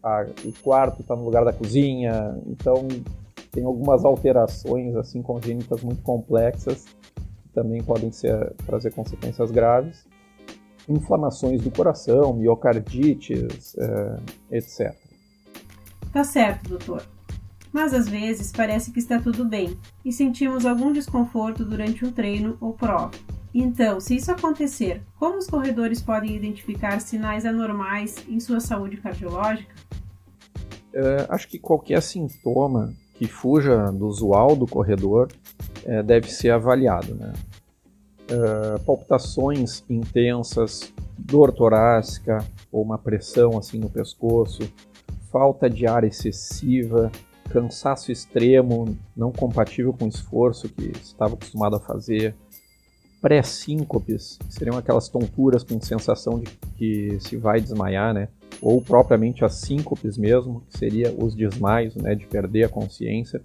a, 0.03 0.25
o 0.45 0.53
quarto 0.61 1.01
está 1.01 1.15
no 1.15 1.23
lugar 1.23 1.45
da 1.45 1.53
cozinha, 1.53 2.37
então 2.45 2.87
tem 3.51 3.63
algumas 3.63 4.03
alterações 4.05 4.95
assim 4.95 5.21
congênitas 5.21 5.81
muito 5.81 6.01
complexas 6.01 6.85
que 6.85 7.49
também 7.53 7.81
podem 7.81 8.11
ser, 8.11 8.53
trazer 8.65 8.91
consequências 8.91 9.49
graves. 9.51 10.05
Inflamações 10.87 11.61
do 11.61 11.69
coração, 11.69 12.33
miocardites, 12.33 13.75
é, 13.77 14.57
etc. 14.57 14.95
Tá 16.13 16.23
certo, 16.23 16.69
doutor 16.69 17.16
mas 17.77 17.93
às 17.93 18.09
vezes 18.09 18.51
parece 18.51 18.91
que 18.91 18.97
está 18.97 19.21
tudo 19.21 19.45
bem 19.45 19.77
e 20.03 20.11
sentimos 20.11 20.65
algum 20.65 20.91
desconforto 20.91 21.63
durante 21.63 22.03
um 22.03 22.11
treino 22.11 22.57
ou 22.59 22.73
prova. 22.73 23.11
Então, 23.53 23.99
se 23.99 24.15
isso 24.15 24.31
acontecer, 24.31 25.03
como 25.19 25.37
os 25.37 25.45
corredores 25.45 26.01
podem 26.01 26.35
identificar 26.35 26.99
sinais 26.99 27.45
anormais 27.45 28.15
em 28.27 28.39
sua 28.39 28.59
saúde 28.59 28.97
cardiológica? 28.97 29.75
É, 30.91 31.27
acho 31.29 31.47
que 31.47 31.59
qualquer 31.59 32.01
sintoma 32.01 32.95
que 33.13 33.27
fuja 33.27 33.91
do 33.91 34.07
usual 34.07 34.55
do 34.55 34.65
corredor 34.65 35.31
é, 35.85 36.01
deve 36.01 36.31
ser 36.31 36.49
avaliado. 36.49 37.13
Né? 37.13 37.31
É, 38.27 38.79
palpitações 38.79 39.83
intensas, 39.87 40.91
dor 41.15 41.51
torácica 41.51 42.43
ou 42.71 42.81
uma 42.81 42.97
pressão 42.97 43.55
assim 43.55 43.77
no 43.77 43.87
pescoço, 43.87 44.67
falta 45.31 45.69
de 45.69 45.85
ar 45.85 46.03
excessiva, 46.03 47.11
cansaço 47.47 48.11
extremo, 48.11 48.97
não 49.15 49.31
compatível 49.31 49.93
com 49.93 50.05
o 50.05 50.09
esforço 50.09 50.69
que 50.69 50.91
estava 50.97 51.33
acostumado 51.33 51.75
a 51.75 51.79
fazer, 51.79 52.35
pré-síncopes, 53.21 54.37
que 54.37 54.53
seriam 54.53 54.77
aquelas 54.77 55.09
tonturas 55.09 55.63
com 55.63 55.81
sensação 55.81 56.39
de 56.39 56.45
que 56.77 57.17
se 57.19 57.35
vai 57.35 57.59
desmaiar, 57.59 58.13
né? 58.13 58.29
Ou 58.61 58.81
propriamente 58.81 59.43
as 59.43 59.55
síncopes 59.55 60.17
mesmo, 60.17 60.61
que 60.69 60.77
seria 60.77 61.13
os 61.13 61.35
desmaios, 61.35 61.95
né? 61.95 62.15
De 62.15 62.25
perder 62.25 62.65
a 62.65 62.69
consciência. 62.69 63.41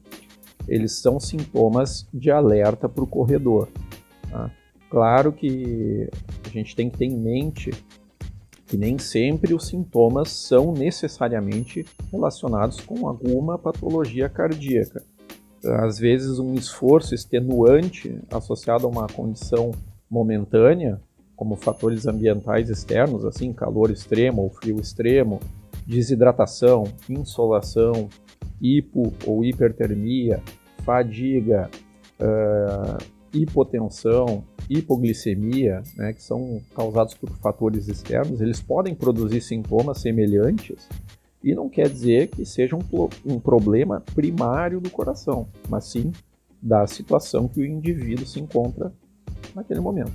Eles 0.68 0.92
são 0.92 1.18
sintomas 1.18 2.06
de 2.12 2.30
alerta 2.30 2.88
para 2.88 3.02
o 3.02 3.06
corredor. 3.06 3.68
Tá? 4.30 4.50
Claro 4.90 5.32
que 5.32 6.08
a 6.44 6.48
gente 6.50 6.76
tem 6.76 6.88
que 6.90 6.98
ter 6.98 7.06
em 7.06 7.16
mente 7.16 7.70
que 8.72 8.78
nem 8.78 8.96
sempre 8.96 9.52
os 9.52 9.66
sintomas 9.66 10.30
são 10.30 10.72
necessariamente 10.72 11.84
relacionados 12.10 12.80
com 12.80 13.06
alguma 13.06 13.58
patologia 13.58 14.30
cardíaca. 14.30 15.04
Às 15.62 15.98
vezes, 15.98 16.38
um 16.38 16.54
esforço 16.54 17.14
extenuante 17.14 18.18
associado 18.30 18.86
a 18.86 18.88
uma 18.88 19.06
condição 19.08 19.72
momentânea, 20.10 20.98
como 21.36 21.54
fatores 21.54 22.06
ambientais 22.06 22.70
externos, 22.70 23.26
assim, 23.26 23.52
calor 23.52 23.90
extremo 23.90 24.40
ou 24.40 24.48
frio 24.48 24.80
extremo, 24.80 25.38
desidratação, 25.86 26.84
insolação, 27.10 28.08
hipo 28.58 29.12
ou 29.26 29.44
hipertermia, 29.44 30.42
fadiga, 30.78 31.68
uh, 32.18 33.04
hipotensão, 33.32 34.44
hipoglicemia, 34.68 35.82
né, 35.96 36.12
que 36.12 36.22
são 36.22 36.60
causados 36.74 37.14
por 37.14 37.30
fatores 37.38 37.88
externos, 37.88 38.40
eles 38.40 38.60
podem 38.60 38.94
produzir 38.94 39.40
sintomas 39.40 40.00
semelhantes 40.00 40.88
e 41.42 41.54
não 41.54 41.68
quer 41.68 41.88
dizer 41.88 42.28
que 42.28 42.44
seja 42.44 42.76
um, 42.76 42.82
um 43.24 43.40
problema 43.40 44.02
primário 44.14 44.80
do 44.80 44.90
coração, 44.90 45.48
mas 45.68 45.84
sim 45.86 46.12
da 46.60 46.86
situação 46.86 47.48
que 47.48 47.60
o 47.60 47.66
indivíduo 47.66 48.26
se 48.26 48.38
encontra 48.38 48.92
naquele 49.54 49.80
momento. 49.80 50.12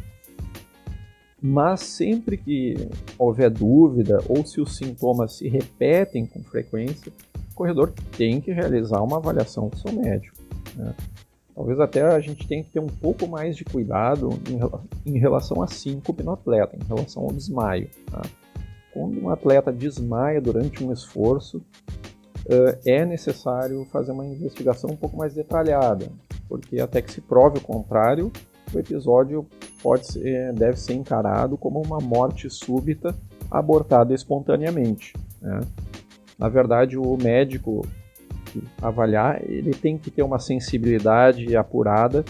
Mas 1.41 1.81
sempre 1.81 2.38
que 2.38 2.89
houver 3.17 3.50
dúvida 3.50 4.24
ou 4.27 4.45
se 4.45 4.62
os 4.62 4.77
sintomas 4.77 5.33
se 5.33 5.47
repetem 5.47 6.25
com 6.25 6.41
frequência, 6.41 7.12
o 7.51 7.55
corredor 7.55 7.93
tem 8.17 8.39
que 8.39 8.51
realizar 8.51 9.01
uma 9.03 9.17
avaliação 9.17 9.69
com 9.69 9.77
seu 9.77 9.91
médico. 9.91 10.38
Né? 10.75 10.95
Talvez 11.57 11.79
até 11.79 12.03
a 12.03 12.19
gente 12.19 12.47
tenha 12.47 12.63
que 12.63 12.69
ter 12.69 12.79
um 12.79 12.85
pouco 12.85 13.27
mais 13.27 13.57
de 13.57 13.65
cuidado 13.65 14.29
em, 14.47 15.11
em 15.11 15.17
relação 15.17 15.63
a 15.63 15.65
síncope 15.65 16.21
no 16.21 16.33
atleta, 16.33 16.77
em 16.77 16.87
relação 16.87 17.23
ao 17.23 17.31
desmaio. 17.31 17.89
Tá? 18.11 18.21
Quando 18.93 19.19
um 19.19 19.27
atleta 19.31 19.73
desmaia 19.73 20.39
durante 20.39 20.83
um 20.83 20.93
esforço, 20.93 21.57
uh, 21.57 22.77
é 22.85 23.03
necessário 23.03 23.83
fazer 23.85 24.11
uma 24.11 24.23
investigação 24.23 24.91
um 24.91 24.95
pouco 24.95 25.17
mais 25.17 25.33
detalhada, 25.33 26.07
porque 26.47 26.79
até 26.79 27.01
que 27.01 27.11
se 27.11 27.21
prove 27.21 27.57
o 27.57 27.61
contrário, 27.61 28.31
o 28.71 28.77
episódio 28.77 29.43
pode 29.81 30.05
ser, 30.05 30.53
deve 30.53 30.79
ser 30.79 30.93
encarado 30.93 31.57
como 31.57 31.81
uma 31.81 31.97
morte 31.99 32.51
súbita 32.51 33.15
abortada 33.49 34.13
espontaneamente. 34.13 35.11
Né? 35.41 35.61
Na 36.37 36.49
verdade, 36.49 36.99
o 36.99 37.17
médico 37.17 37.83
avaliar, 38.81 39.41
ele 39.43 39.71
tem 39.71 39.97
que 39.97 40.11
ter 40.11 40.23
uma 40.23 40.39
sensibilidade 40.39 41.55
apurada 41.55 42.23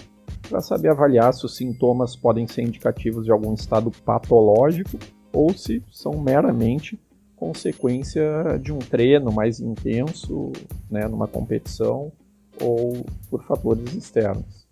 para 0.49 0.61
saber 0.61 0.89
avaliar 0.89 1.33
se 1.33 1.45
os 1.45 1.55
sintomas 1.55 2.15
podem 2.15 2.47
ser 2.47 2.61
indicativos 2.61 3.25
de 3.25 3.31
algum 3.31 3.53
estado 3.53 3.91
patológico 4.05 4.97
ou 5.33 5.53
se 5.53 5.83
são 5.91 6.13
meramente 6.19 6.99
consequência 7.35 8.23
de 8.61 8.71
um 8.71 8.79
treino 8.79 9.31
mais 9.31 9.59
intenso, 9.59 10.51
né, 10.89 11.07
numa 11.07 11.27
competição 11.27 12.11
ou 12.59 13.05
por 13.29 13.43
fatores 13.43 13.93
externos. 13.93 14.67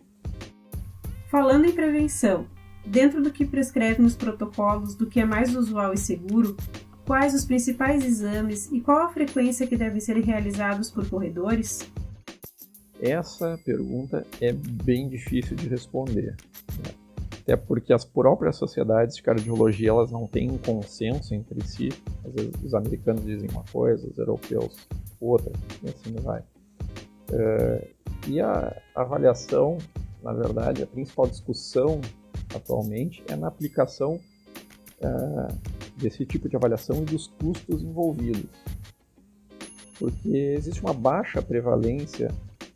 Falando 1.29 1.65
em 1.65 1.71
prevenção, 1.71 2.47
dentro 2.85 3.21
do 3.21 3.31
que 3.31 3.45
prescreve 3.45 4.01
nos 4.01 4.15
protocolos 4.15 4.95
do 4.95 5.05
que 5.05 5.19
é 5.19 5.25
mais 5.25 5.55
usual 5.55 5.93
e 5.93 5.97
seguro, 5.97 6.55
Quais 7.05 7.35
os 7.35 7.45
principais 7.45 8.03
exames 8.03 8.71
e 8.71 8.81
qual 8.81 8.97
a 9.05 9.09
frequência 9.09 9.67
que 9.67 9.77
devem 9.77 9.99
ser 9.99 10.17
realizados 10.17 10.89
por 10.89 11.07
corredores? 11.07 11.87
Essa 12.99 13.59
pergunta 13.63 14.25
é 14.41 14.51
bem 14.51 15.07
difícil 15.07 15.55
de 15.55 15.67
responder. 15.67 16.35
Né? 16.83 16.95
Até 17.41 17.55
porque 17.55 17.93
as 17.93 18.03
próprias 18.03 18.55
sociedades 18.55 19.15
de 19.15 19.21
cardiologia 19.21 19.89
elas 19.89 20.11
não 20.11 20.25
têm 20.25 20.49
um 20.49 20.57
consenso 20.57 21.35
entre 21.35 21.63
si. 21.67 21.89
Às 22.25 22.33
vezes 22.33 22.53
os 22.63 22.73
americanos 22.73 23.23
dizem 23.23 23.47
uma 23.51 23.63
coisa, 23.71 24.07
os 24.07 24.17
europeus 24.17 24.75
outra, 25.21 25.51
e 25.83 25.89
assim 25.89 26.15
vai. 26.23 26.39
Uh, 27.29 27.87
e 28.27 28.41
a 28.41 28.75
avaliação, 28.95 29.77
na 30.23 30.33
verdade, 30.33 30.81
a 30.81 30.87
principal 30.87 31.27
discussão 31.27 32.01
atualmente 32.55 33.23
é 33.27 33.35
na 33.35 33.47
aplicação 33.47 34.19
uh, 35.01 35.74
desse 35.97 36.25
tipo 36.25 36.49
de 36.49 36.55
avaliação 36.55 37.01
e 37.01 37.05
dos 37.05 37.27
custos 37.27 37.81
envolvidos. 37.81 38.49
Porque 39.97 40.55
existe 40.57 40.81
uma 40.81 40.93
baixa 40.93 41.41
prevalência 41.41 42.29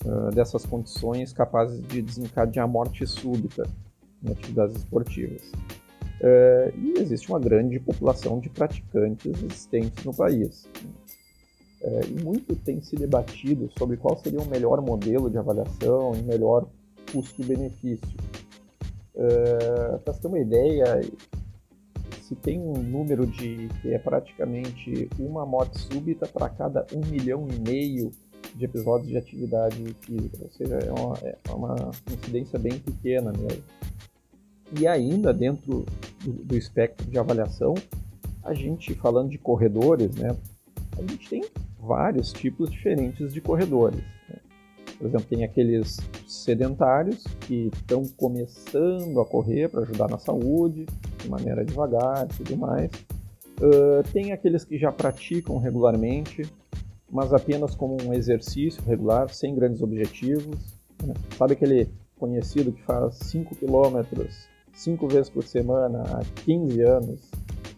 uh, 0.06 0.32
dessas 0.34 0.66
condições 0.66 1.34
capazes 1.34 1.86
de 1.88 2.02
desencadear 2.02 2.68
morte 2.68 3.06
súbita 3.06 3.68
em 4.24 4.32
atividades 4.32 4.78
esportivas. 4.78 5.52
Uh, 6.22 6.78
e 6.78 6.94
existe 6.98 7.30
uma 7.30 7.40
grande 7.40 7.80
população 7.80 8.40
de 8.40 8.50
praticantes 8.50 9.26
existentes 9.26 10.04
no 10.04 10.14
país. 10.14 10.68
Uh, 11.82 12.06
e 12.10 12.24
muito 12.24 12.56
tem 12.58 12.82
se 12.82 12.96
debatido 12.96 13.70
sobre 13.78 13.96
qual 13.96 14.18
seria 14.18 14.40
o 14.40 14.48
melhor 14.48 14.82
modelo 14.82 15.30
de 15.30 15.38
avaliação 15.38 16.14
e 16.16 16.22
melhor 16.24 16.68
custo-benefício. 17.12 18.18
Uh, 19.16 20.00
Para 20.00 20.14
você 20.14 20.22
ter 20.22 20.28
uma 20.28 20.40
ideia, 20.40 21.02
se 22.30 22.36
tem 22.36 22.60
um 22.60 22.74
número 22.74 23.26
de 23.26 23.68
que 23.82 23.92
é 23.92 23.98
praticamente 23.98 25.10
uma 25.18 25.48
morte 25.48 25.80
súbita 25.80 26.28
para 26.28 26.48
cada 26.48 26.86
um 26.94 27.00
milhão 27.10 27.48
e 27.50 27.60
meio 27.60 28.12
de 28.56 28.66
episódios 28.66 29.10
de 29.10 29.18
atividade 29.18 29.84
física, 30.02 30.38
ou 30.44 30.52
seja, 30.52 30.76
é 30.76 30.92
uma, 30.92 31.18
é 31.18 31.52
uma 31.52 31.92
incidência 32.08 32.60
bem 32.60 32.78
pequena 32.78 33.32
mesmo. 33.32 33.64
E 34.80 34.86
ainda 34.86 35.34
dentro 35.34 35.84
do, 36.24 36.32
do 36.32 36.56
espectro 36.56 37.10
de 37.10 37.18
avaliação, 37.18 37.74
a 38.44 38.54
gente 38.54 38.94
falando 38.94 39.32
de 39.32 39.40
corredores, 39.40 40.16
né, 40.16 40.30
a 41.00 41.02
gente 41.02 41.28
tem 41.28 41.44
vários 41.80 42.32
tipos 42.32 42.70
diferentes 42.70 43.34
de 43.34 43.42
corredores. 43.42 44.04
Né? 44.30 44.36
Por 45.00 45.08
exemplo, 45.08 45.26
tem 45.28 45.44
aqueles 45.44 45.98
sedentários 46.28 47.24
que 47.42 47.72
estão 47.74 48.04
começando 48.10 49.20
a 49.20 49.26
correr 49.26 49.68
para 49.68 49.82
ajudar 49.82 50.08
na 50.10 50.20
saúde, 50.20 50.86
de 51.22 51.30
maneira 51.30 51.64
devagar 51.64 52.26
e 52.26 52.44
tudo 52.44 52.58
mais. 52.58 52.92
Uh, 53.60 54.04
tem 54.14 54.32
aqueles 54.32 54.64
que 54.64 54.78
já 54.78 54.92
praticam 54.92 55.58
regularmente, 55.58 56.44
mas 57.12 57.34
apenas 57.34 57.76
como 57.76 57.98
um 58.04 58.14
exercício 58.14 58.82
regular, 58.84 59.30
sem 59.30 59.54
grandes 59.54 59.82
objetivos. 59.82 60.78
Né? 61.04 61.14
Sabe 61.38 61.54
aquele 61.54 61.90
conhecido 62.18 62.72
que 62.72 62.82
faz 62.84 63.16
5 63.16 63.56
quilômetros 63.56 64.50
5 64.80 65.08
vezes 65.10 65.30
por 65.30 65.44
semana 65.44 66.04
há 66.04 66.22
15 66.44 66.82
anos, 66.82 67.32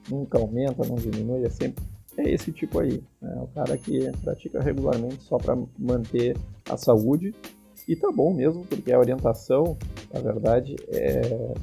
nunca 0.08 0.38
aumenta, 0.38 0.86
não 0.86 0.96
diminui, 0.96 1.44
é 1.44 1.50
sempre 1.50 1.84
é 2.18 2.30
esse 2.30 2.52
tipo 2.52 2.80
aí, 2.80 3.02
né? 3.22 3.40
o 3.42 3.48
cara 3.48 3.78
que 3.78 4.12
pratica 4.22 4.62
regularmente 4.62 5.24
só 5.24 5.38
para 5.38 5.58
manter 5.80 6.38
a 6.70 6.78
saúde 6.78 7.34
e 7.88 7.96
tá 7.96 8.12
bom 8.12 8.34
mesmo, 8.34 8.66
porque 8.66 8.92
a 8.92 9.00
orientação, 9.00 9.78
na 10.14 10.20
verdade, 10.20 10.76
é 10.90 11.54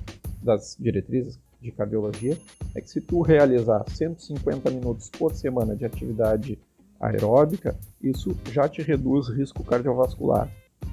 das 0.43 0.77
diretrizes 0.81 1.39
de 1.61 1.73
cardiologia 1.73 2.39
é 2.75 2.81
que 2.81 2.91
se 2.91 3.01
tu 3.01 3.23
realizar 3.23 3.85
150 3.89 4.71
minutos 4.71 5.11
por 5.11 5.35
semana 5.35 5.75
de 5.75 5.85
atividade 5.85 6.59
aeróbica, 7.01 7.77
isso 8.03 8.37
já 8.53 8.69
te 8.69 8.83
reduz 8.83 9.29
risco 9.29 9.63
cardiovascular, 9.65 10.51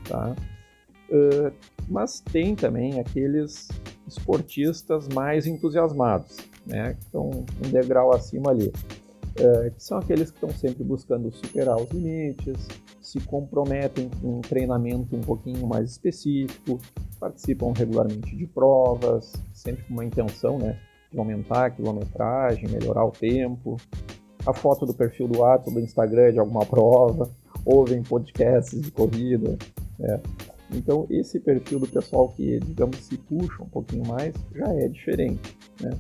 tá? 0.08 0.36
Uh, 1.10 1.54
mas 1.88 2.20
tem 2.20 2.56
também 2.56 3.00
aqueles 3.00 3.68
esportistas 4.08 5.08
mais 5.10 5.46
entusiasmados, 5.46 6.38
né, 6.66 6.94
que 6.94 7.02
estão 7.02 7.30
um 7.30 7.70
degrau 7.70 8.14
acima 8.14 8.52
ali, 8.52 8.68
uh, 8.68 9.72
que 9.72 9.84
são 9.84 9.98
aqueles 9.98 10.32
que 10.32 10.38
estão 10.38 10.50
sempre 10.50 10.84
buscando 10.84 11.32
superar 11.32 11.78
os 11.78 11.90
limites, 11.92 12.68
se 13.16 13.26
comprometem 13.28 14.10
com 14.22 14.40
um 14.40 14.42
treinamento 14.42 15.16
um 15.16 15.22
pouquinho 15.22 15.66
mais 15.66 15.92
específico, 15.92 16.80
participam 17.18 17.72
regularmente 17.76 18.36
de 18.36 18.46
provas, 18.46 19.34
sempre 19.54 19.84
com 19.84 19.94
uma 19.94 20.04
intenção 20.04 20.58
né, 20.60 20.78
de 21.10 21.18
aumentar 21.18 21.68
a 21.68 21.70
quilometragem, 21.70 22.68
melhorar 22.70 23.06
o 23.06 23.12
tempo. 23.12 23.78
A 24.46 24.54
foto 24.54 24.86
do 24.86 24.94
perfil 24.94 25.30
do 25.30 25.40
WhatsApp, 25.40 25.74
do 25.74 25.80
Instagram 25.80 26.34
de 26.34 26.40
alguma 26.40 26.66
prova, 26.66 27.30
ouvem 27.66 28.04
podcasts 28.04 28.82
de 28.82 28.92
corrida. 28.92 29.58
Né? 29.98 30.20
Então, 30.74 31.08
esse 31.10 31.40
perfil 31.40 31.80
do 31.80 31.88
pessoal 31.88 32.28
que, 32.30 32.60
digamos, 32.60 32.98
se 32.98 33.18
puxa 33.18 33.64
um 33.64 33.70
pouquinho 33.70 34.06
mais 34.06 34.34
já 34.54 34.68
é 34.74 34.90
diferente. 34.90 35.58
Né? 35.82 35.92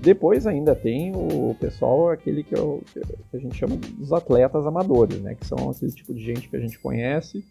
Depois 0.00 0.46
ainda 0.46 0.76
tem 0.76 1.12
o 1.14 1.56
pessoal, 1.58 2.10
aquele 2.10 2.44
que, 2.44 2.54
eu, 2.54 2.82
que, 2.92 3.36
a 3.36 3.38
gente 3.38 3.56
chama 3.56 3.76
dos 3.76 4.12
atletas 4.12 4.64
amadores, 4.64 5.20
né? 5.20 5.34
Que 5.34 5.46
são 5.46 5.70
aquele 5.70 5.90
tipo 5.90 6.14
de 6.14 6.20
gente 6.20 6.48
que 6.48 6.56
a 6.56 6.60
gente 6.60 6.78
conhece, 6.78 7.44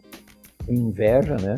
inveja, 0.66 1.36
né? 1.36 1.56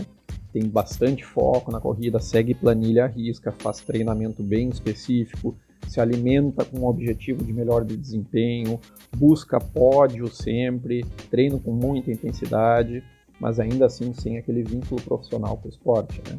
Tem 0.53 0.67
bastante 0.67 1.25
foco 1.25 1.71
na 1.71 1.81
corrida, 1.81 2.19
segue 2.19 2.55
planilha 2.55 3.05
à 3.05 3.07
risca, 3.07 3.53
faz 3.53 3.81
treinamento 3.81 4.43
bem 4.43 4.69
específico, 4.69 5.57
se 5.87 6.01
alimenta 6.01 6.65
com 6.65 6.81
o 6.81 6.89
objetivo 6.89 7.45
de 7.45 7.53
melhor 7.53 7.85
de 7.85 7.97
desempenho, 7.97 8.81
busca 9.17 9.61
pódio 9.61 10.27
sempre, 10.29 11.05
treino 11.31 11.61
com 11.61 11.71
muita 11.71 12.11
intensidade, 12.11 13.03
mas 13.41 13.61
ainda 13.61 13.87
assim 13.87 14.13
sem 14.13 14.39
aquele 14.39 14.65
vínculo 14.65 15.01
profissional 15.01 15.57
com 15.57 15.69
o 15.69 15.71
esporte, 15.71 16.21
né? 16.29 16.37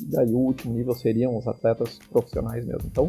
E 0.00 0.04
daí 0.04 0.32
o 0.32 0.38
último 0.38 0.72
nível 0.74 0.94
seriam 0.94 1.36
os 1.36 1.48
atletas 1.48 1.98
profissionais 2.10 2.64
mesmo. 2.64 2.86
Então, 2.86 3.08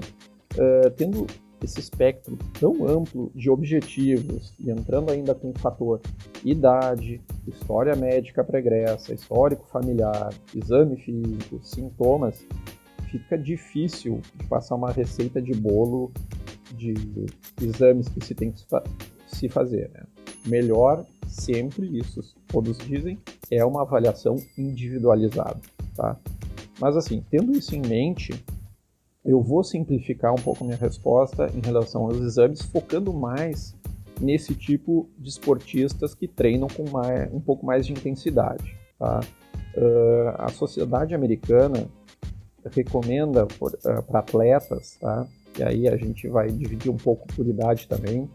uh, 0.55 0.89
tendo 0.91 1.27
esse 1.63 1.79
espectro 1.79 2.37
tão 2.59 2.87
amplo 2.87 3.31
de 3.35 3.49
objetivos 3.49 4.53
e 4.59 4.71
entrando 4.71 5.11
ainda 5.11 5.35
com 5.35 5.49
o 5.49 5.59
fator 5.59 5.99
idade, 6.43 7.21
história 7.47 7.95
médica 7.95 8.43
pregressa, 8.43 9.13
histórico 9.13 9.67
familiar, 9.67 10.33
exame 10.55 10.95
físico, 10.97 11.59
sintomas, 11.61 12.45
fica 13.09 13.37
difícil 13.37 14.21
de 14.35 14.47
passar 14.47 14.75
uma 14.75 14.91
receita 14.91 15.41
de 15.41 15.53
bolo 15.53 16.11
de 16.75 16.93
exames 17.61 18.07
que 18.07 18.23
se 18.23 18.33
tem 18.33 18.51
que 18.51 18.63
se 19.27 19.49
fazer. 19.49 19.89
Né? 19.93 20.03
Melhor 20.45 21.05
sempre, 21.27 21.97
isso 21.97 22.21
todos 22.47 22.77
dizem, 22.77 23.19
é 23.51 23.65
uma 23.65 23.81
avaliação 23.81 24.35
individualizada. 24.57 25.59
Tá? 25.95 26.17
Mas 26.79 26.95
assim, 26.95 27.23
tendo 27.29 27.51
isso 27.51 27.75
em 27.75 27.81
mente, 27.81 28.31
eu 29.23 29.41
vou 29.41 29.63
simplificar 29.63 30.33
um 30.33 30.41
pouco 30.41 30.63
minha 30.63 30.77
resposta 30.77 31.51
em 31.53 31.59
relação 31.59 32.03
aos 32.03 32.17
exames, 32.17 32.61
focando 32.61 33.13
mais 33.13 33.75
nesse 34.19 34.53
tipo 34.53 35.09
de 35.17 35.29
esportistas 35.29 36.13
que 36.13 36.27
treinam 36.27 36.67
com 36.67 36.89
mais, 36.89 37.33
um 37.33 37.39
pouco 37.39 37.65
mais 37.65 37.85
de 37.85 37.93
intensidade. 37.93 38.75
Tá? 38.97 39.19
Uh, 39.75 40.29
a 40.37 40.49
sociedade 40.49 41.13
americana 41.13 41.87
recomenda 42.71 43.45
uh, 43.45 43.77
ah, 43.85 44.01
para 44.01 44.19
atletas, 44.19 44.97
tá? 44.99 45.25
e 45.57 45.63
aí 45.63 45.87
a 45.87 45.95
gente 45.95 46.27
vai 46.27 46.49
dividir 46.49 46.91
um 46.91 46.97
pouco 46.97 47.27
por 47.33 47.47
idade 47.47 47.87
também, 47.87 48.29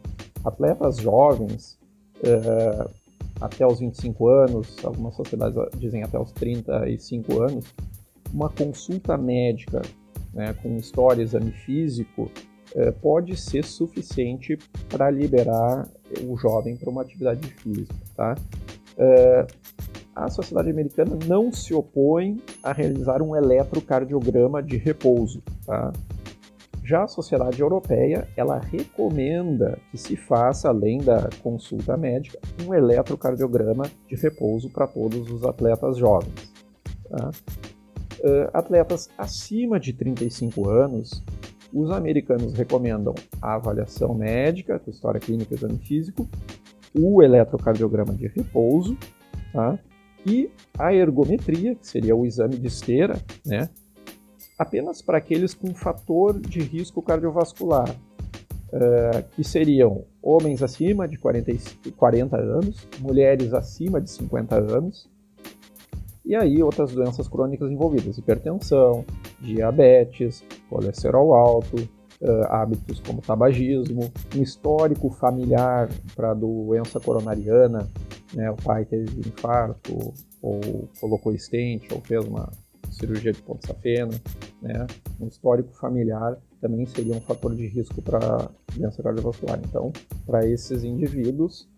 atletas 0.44 0.96
jovens, 0.96 1.78
uh, 2.20 2.90
até 3.40 3.66
os 3.66 3.80
25 3.80 4.28
anos, 4.28 4.76
algumas 4.84 5.14
sociedades 5.14 5.56
dizem 5.78 6.02
até 6.02 6.18
os 6.18 6.32
35 6.32 7.42
anos, 7.42 7.64
uma 8.32 8.48
consulta 8.48 9.18
médica 9.18 9.82
né, 10.34 10.54
com 10.62 10.76
história, 10.76 11.22
exame 11.22 11.52
físico, 11.52 12.30
é, 12.74 12.90
pode 12.90 13.36
ser 13.36 13.64
suficiente 13.64 14.58
para 14.88 15.10
liberar 15.10 15.88
o 16.26 16.36
jovem 16.36 16.76
para 16.76 16.90
uma 16.90 17.02
atividade 17.02 17.46
física. 17.46 17.94
Tá? 18.16 18.34
É, 18.98 19.46
a 20.14 20.28
sociedade 20.30 20.70
americana 20.70 21.16
não 21.26 21.52
se 21.52 21.74
opõe 21.74 22.40
a 22.62 22.72
realizar 22.72 23.22
um 23.22 23.34
eletrocardiograma 23.34 24.62
de 24.62 24.76
repouso. 24.76 25.42
Tá? 25.66 25.92
Já 26.84 27.04
a 27.04 27.08
sociedade 27.08 27.60
europeia, 27.60 28.28
ela 28.36 28.58
recomenda 28.58 29.78
que 29.90 29.96
se 29.96 30.16
faça, 30.16 30.68
além 30.68 30.98
da 30.98 31.30
consulta 31.42 31.96
médica, 31.96 32.38
um 32.66 32.74
eletrocardiograma 32.74 33.84
de 34.06 34.14
repouso 34.16 34.68
para 34.68 34.86
todos 34.86 35.30
os 35.30 35.44
atletas 35.44 35.96
jovens. 35.96 36.52
Tá? 37.08 37.30
Uh, 38.24 38.48
atletas 38.54 39.10
acima 39.18 39.78
de 39.78 39.92
35 39.92 40.66
anos, 40.70 41.22
os 41.74 41.90
americanos 41.90 42.54
recomendam 42.54 43.14
a 43.42 43.56
avaliação 43.56 44.14
médica, 44.14 44.78
com 44.78 44.90
história 44.90 45.20
clínica 45.20 45.52
e 45.52 45.56
exame 45.58 45.78
físico, 45.78 46.26
o 46.98 47.22
eletrocardiograma 47.22 48.14
de 48.14 48.26
repouso, 48.28 48.96
tá? 49.52 49.78
e 50.24 50.50
a 50.78 50.94
ergometria, 50.94 51.74
que 51.74 51.86
seria 51.86 52.16
o 52.16 52.24
exame 52.24 52.56
de 52.56 52.68
esteira, 52.68 53.16
né? 53.44 53.68
apenas 54.58 55.02
para 55.02 55.18
aqueles 55.18 55.52
com 55.52 55.74
fator 55.74 56.40
de 56.40 56.60
risco 56.60 57.02
cardiovascular, 57.02 57.90
uh, 57.90 59.22
que 59.32 59.44
seriam 59.44 60.04
homens 60.22 60.62
acima 60.62 61.06
de 61.06 61.18
40, 61.18 61.52
40 61.96 62.36
anos, 62.38 62.88
mulheres 63.00 63.52
acima 63.52 64.00
de 64.00 64.10
50 64.10 64.54
anos, 64.56 65.10
e 66.24 66.34
aí 66.34 66.62
outras 66.62 66.92
doenças 66.92 67.28
crônicas 67.28 67.70
envolvidas, 67.70 68.16
hipertensão, 68.16 69.04
diabetes, 69.40 70.44
colesterol 70.70 71.34
alto, 71.34 71.76
hábitos 72.48 73.00
como 73.00 73.20
tabagismo, 73.20 74.10
um 74.34 74.42
histórico 74.42 75.10
familiar 75.10 75.90
para 76.14 76.32
doença 76.32 76.98
coronariana, 76.98 77.90
né, 78.32 78.50
o 78.50 78.56
pai 78.56 78.84
teve 78.84 79.20
infarto, 79.20 80.14
ou 80.40 80.88
colocou 80.98 81.34
estente, 81.34 81.92
ou 81.92 82.00
fez 82.00 82.24
uma 82.24 82.50
cirurgia 82.90 83.32
de 83.32 83.42
ponto 83.42 83.66
safena, 83.66 84.18
né, 84.62 84.86
um 85.20 85.26
histórico 85.26 85.74
familiar 85.74 86.38
também 86.60 86.86
seria 86.86 87.14
um 87.14 87.20
fator 87.20 87.54
de 87.54 87.66
risco 87.66 88.00
para 88.00 88.48
doença 88.74 89.02
cardiovascular. 89.02 89.60
Então, 89.62 89.92
para 90.24 90.48
esses 90.48 90.82
indivíduos, 90.82 91.68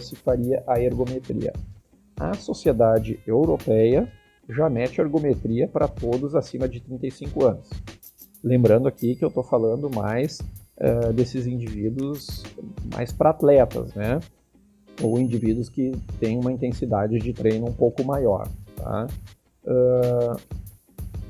se 0.00 0.14
faria 0.16 0.62
a 0.66 0.78
ergometria 0.78 1.52
a 2.18 2.34
sociedade 2.34 3.20
europeia 3.26 4.10
já 4.48 4.68
mete 4.68 5.00
ergometria 5.00 5.66
para 5.66 5.88
todos 5.88 6.34
acima 6.34 6.68
de 6.68 6.80
35 6.80 7.44
anos. 7.44 7.70
Lembrando 8.42 8.86
aqui 8.86 9.16
que 9.16 9.24
eu 9.24 9.28
estou 9.28 9.42
falando 9.42 9.88
mais 9.90 10.38
uh, 10.76 11.12
desses 11.12 11.46
indivíduos 11.46 12.42
mais 12.94 13.10
para 13.10 13.30
atletas, 13.30 13.94
né? 13.94 14.20
Ou 15.02 15.18
indivíduos 15.18 15.68
que 15.68 15.92
têm 16.20 16.38
uma 16.38 16.52
intensidade 16.52 17.18
de 17.18 17.32
treino 17.32 17.66
um 17.66 17.72
pouco 17.72 18.04
maior. 18.04 18.46
Tá? 18.76 19.06
Uh, 19.64 20.36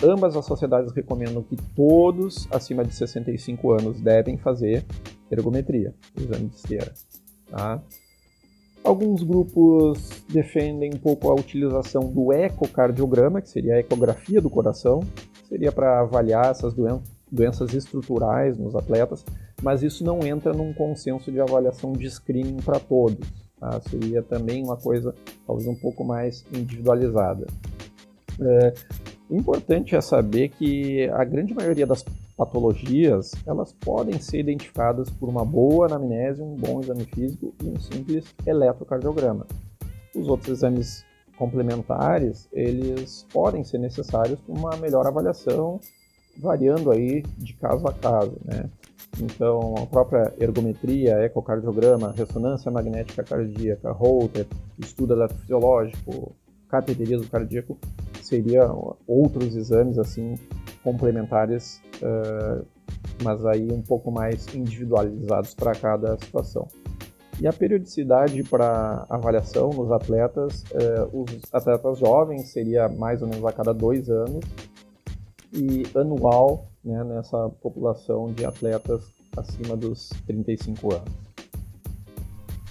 ambas 0.03 0.37
as 0.37 0.45
sociedades 0.45 0.93
recomendam 0.93 1.43
que 1.43 1.57
todos 1.75 2.49
acima 2.51 2.85
de 2.85 2.95
65 2.95 3.73
anos 3.73 4.01
devem 4.01 4.37
fazer 4.37 4.85
ergometria, 5.31 5.95
exame 6.17 6.49
de 6.49 6.57
esteira. 6.57 6.93
Tá? 7.49 7.81
Alguns 8.85 9.23
grupos 9.23 10.23
defendem 10.29 10.93
um 10.95 10.99
pouco 10.99 11.31
a 11.31 11.35
utilização 11.35 12.07
do 12.07 12.31
ecocardiograma, 12.35 13.41
que 13.41 13.49
seria 13.49 13.77
a 13.77 13.81
ecografia 13.81 14.43
do 14.43 14.51
coração, 14.51 15.01
seria 15.49 15.73
para 15.73 16.01
avaliar 16.01 16.51
essas 16.51 16.75
doen 16.75 17.01
doenças 17.33 17.73
estruturais 17.73 18.59
nos 18.59 18.77
atletas, 18.77 19.25
mas 19.61 19.83
isso 19.83 20.05
não 20.05 20.25
entra 20.25 20.53
num 20.53 20.73
consenso 20.73 21.33
de 21.33 21.41
avaliação 21.41 21.93
de 21.93 22.09
screening 22.09 22.59
para 22.59 22.79
todos. 22.79 23.27
Tá? 23.59 23.81
Seria 23.81 24.23
também 24.23 24.63
uma 24.63 24.77
coisa 24.77 25.15
talvez 25.47 25.67
um 25.67 25.75
pouco 25.75 26.05
mais 26.05 26.45
individualizada. 26.53 27.47
É, 28.39 28.75
o 29.29 29.37
importante 29.37 29.97
é 29.97 30.01
saber 30.01 30.51
que 30.51 31.09
a 31.09 31.25
grande 31.25 31.55
maioria 31.55 31.87
das 31.87 32.05
patologias 32.37 33.33
elas 33.47 33.73
podem 33.73 34.19
ser 34.19 34.41
identificadas 34.41 35.09
por 35.11 35.29
uma 35.29 35.45
boa 35.45 35.87
anamnese, 35.87 36.43
um 36.43 36.55
bom 36.57 36.81
exame 36.81 37.05
físico 37.05 37.55
e 37.63 37.69
um 37.69 37.79
simples 37.79 38.25
eletrocardiograma. 38.47 39.47
Os 40.15 40.29
outros 40.29 40.59
exames 40.59 41.05
complementares 41.37 42.49
eles 42.53 43.27
podem 43.33 43.65
ser 43.65 43.79
necessários 43.79 44.41
para 44.41 44.55
uma 44.55 44.77
melhor 44.77 45.07
avaliação, 45.07 45.81
variando 46.37 46.91
aí 46.91 47.23
de 47.39 47.55
caso 47.55 47.87
a 47.87 47.93
caso, 47.93 48.37
né? 48.45 48.69
Então, 49.21 49.75
a 49.79 49.87
própria 49.87 50.33
ergometria, 50.41 51.19
ecocardiograma, 51.25 52.13
ressonância 52.17 52.71
magnética 52.71 53.23
cardíaca, 53.23 53.93
Holter, 53.93 54.45
estudo 54.77 55.15
eletrofisiológico, 55.15 56.35
cateterismo 56.69 57.29
cardíaco, 57.29 57.79
seriam 58.21 58.97
outros 59.07 59.55
exames 59.55 59.99
assim 59.99 60.35
complementares, 60.85 61.83
uh, 61.97 62.65
mas 63.25 63.45
aí 63.47 63.67
um 63.73 63.83
pouco 63.83 64.13
mais 64.13 64.55
individualizados 64.55 65.55
para 65.55 65.73
cada 65.75 66.17
situação. 66.19 66.69
E 67.41 67.49
a 67.49 67.53
periodicidade 67.53 68.45
para 68.45 69.07
avaliação 69.09 69.71
nos 69.71 69.91
atletas, 69.91 70.63
uh, 70.73 71.23
os 71.23 71.43
atletas 71.53 71.99
jovens 71.99 72.53
seria 72.53 72.89
mais 72.89 73.23
ou 73.23 73.29
menos 73.29 73.45
a 73.45 73.53
cada 73.53 73.73
dois 73.73 74.09
anos 74.09 74.45
e 75.53 75.83
anual 75.97 76.69
né, 76.85 77.03
nessa 77.03 77.49
população 77.63 78.33
de 78.33 78.45
atletas 78.45 79.11
acima 79.37 79.77
dos 79.77 80.11
35 80.27 80.95
anos. 80.95 81.25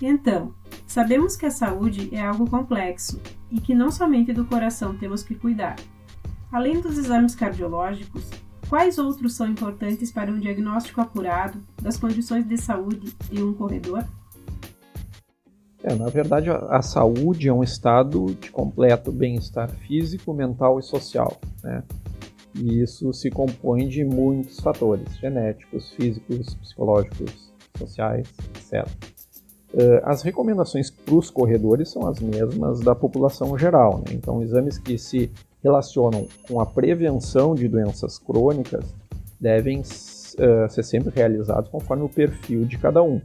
Então, 0.02 0.54
sabemos 0.86 1.36
que 1.36 1.46
a 1.46 1.52
saúde 1.52 2.14
é 2.14 2.22
algo 2.22 2.50
complexo 2.50 3.20
e 3.52 3.60
que 3.60 3.74
não 3.74 3.90
somente 3.92 4.34
do 4.34 4.46
coração 4.46 4.98
temos 4.98 5.24
que 5.24 5.36
cuidar. 5.36 5.76
Além 6.54 6.80
dos 6.80 7.00
exames 7.00 7.34
cardiológicos, 7.34 8.30
quais 8.70 9.00
outros 9.00 9.34
são 9.34 9.48
importantes 9.48 10.12
para 10.12 10.32
um 10.32 10.40
diagnóstico 10.40 11.02
apurado 11.02 11.60
das 11.82 11.98
condições 11.98 12.48
de 12.48 12.56
saúde 12.60 13.12
de 13.32 13.42
um 13.42 13.56
corredor? 13.56 14.06
É, 15.82 15.96
na 15.96 16.10
verdade, 16.10 16.52
a, 16.52 16.80
saúde 16.84 17.50
é 17.50 17.54
um 17.54 17.64
estado 17.64 18.28
de 18.40 18.52
completo 18.52 19.12
bem-estar 19.12 19.68
físico, 19.68 20.32
mental 20.32 20.80
e 20.80 20.84
social. 20.84 21.42
Né? 21.64 21.84
E 22.54 22.84
isso 22.84 23.12
se 23.14 23.32
compõe 23.32 23.88
de 23.88 24.06
muitos 24.06 24.60
fatores 24.60 25.18
genéticos, 25.18 25.92
físicos, 25.94 26.54
psicológicos, 26.54 27.52
sociais, 27.76 28.32
etc. 28.56 28.88
Eh, 29.74 30.02
as 30.06 30.22
recomendações 30.22 30.92
para 30.92 31.16
os 31.16 31.32
corredores 31.32 31.90
são 31.90 32.08
as 32.08 32.20
mesmas 32.20 32.80
da 32.80 32.94
população 32.94 33.58
geral. 33.58 34.04
Né? 34.06 34.14
Então, 34.14 34.44
exames 34.44 34.78
que 34.78 35.00
se 35.00 35.32
relacionam 35.64 36.28
com 36.48 36.60
a 36.60 36.66
prevenção 36.66 37.56
de 37.56 37.68
doenças 37.68 38.20
crônicas 38.20 38.94
devem 39.40 39.80
uh, 39.80 40.70
ser 40.70 40.84
sempre 40.84 41.12
realizados 41.16 41.70
conforme 41.70 42.04
o 42.04 42.10
perfil 42.10 42.66
de 42.66 42.78
cada 42.78 43.02
um. 43.02 43.22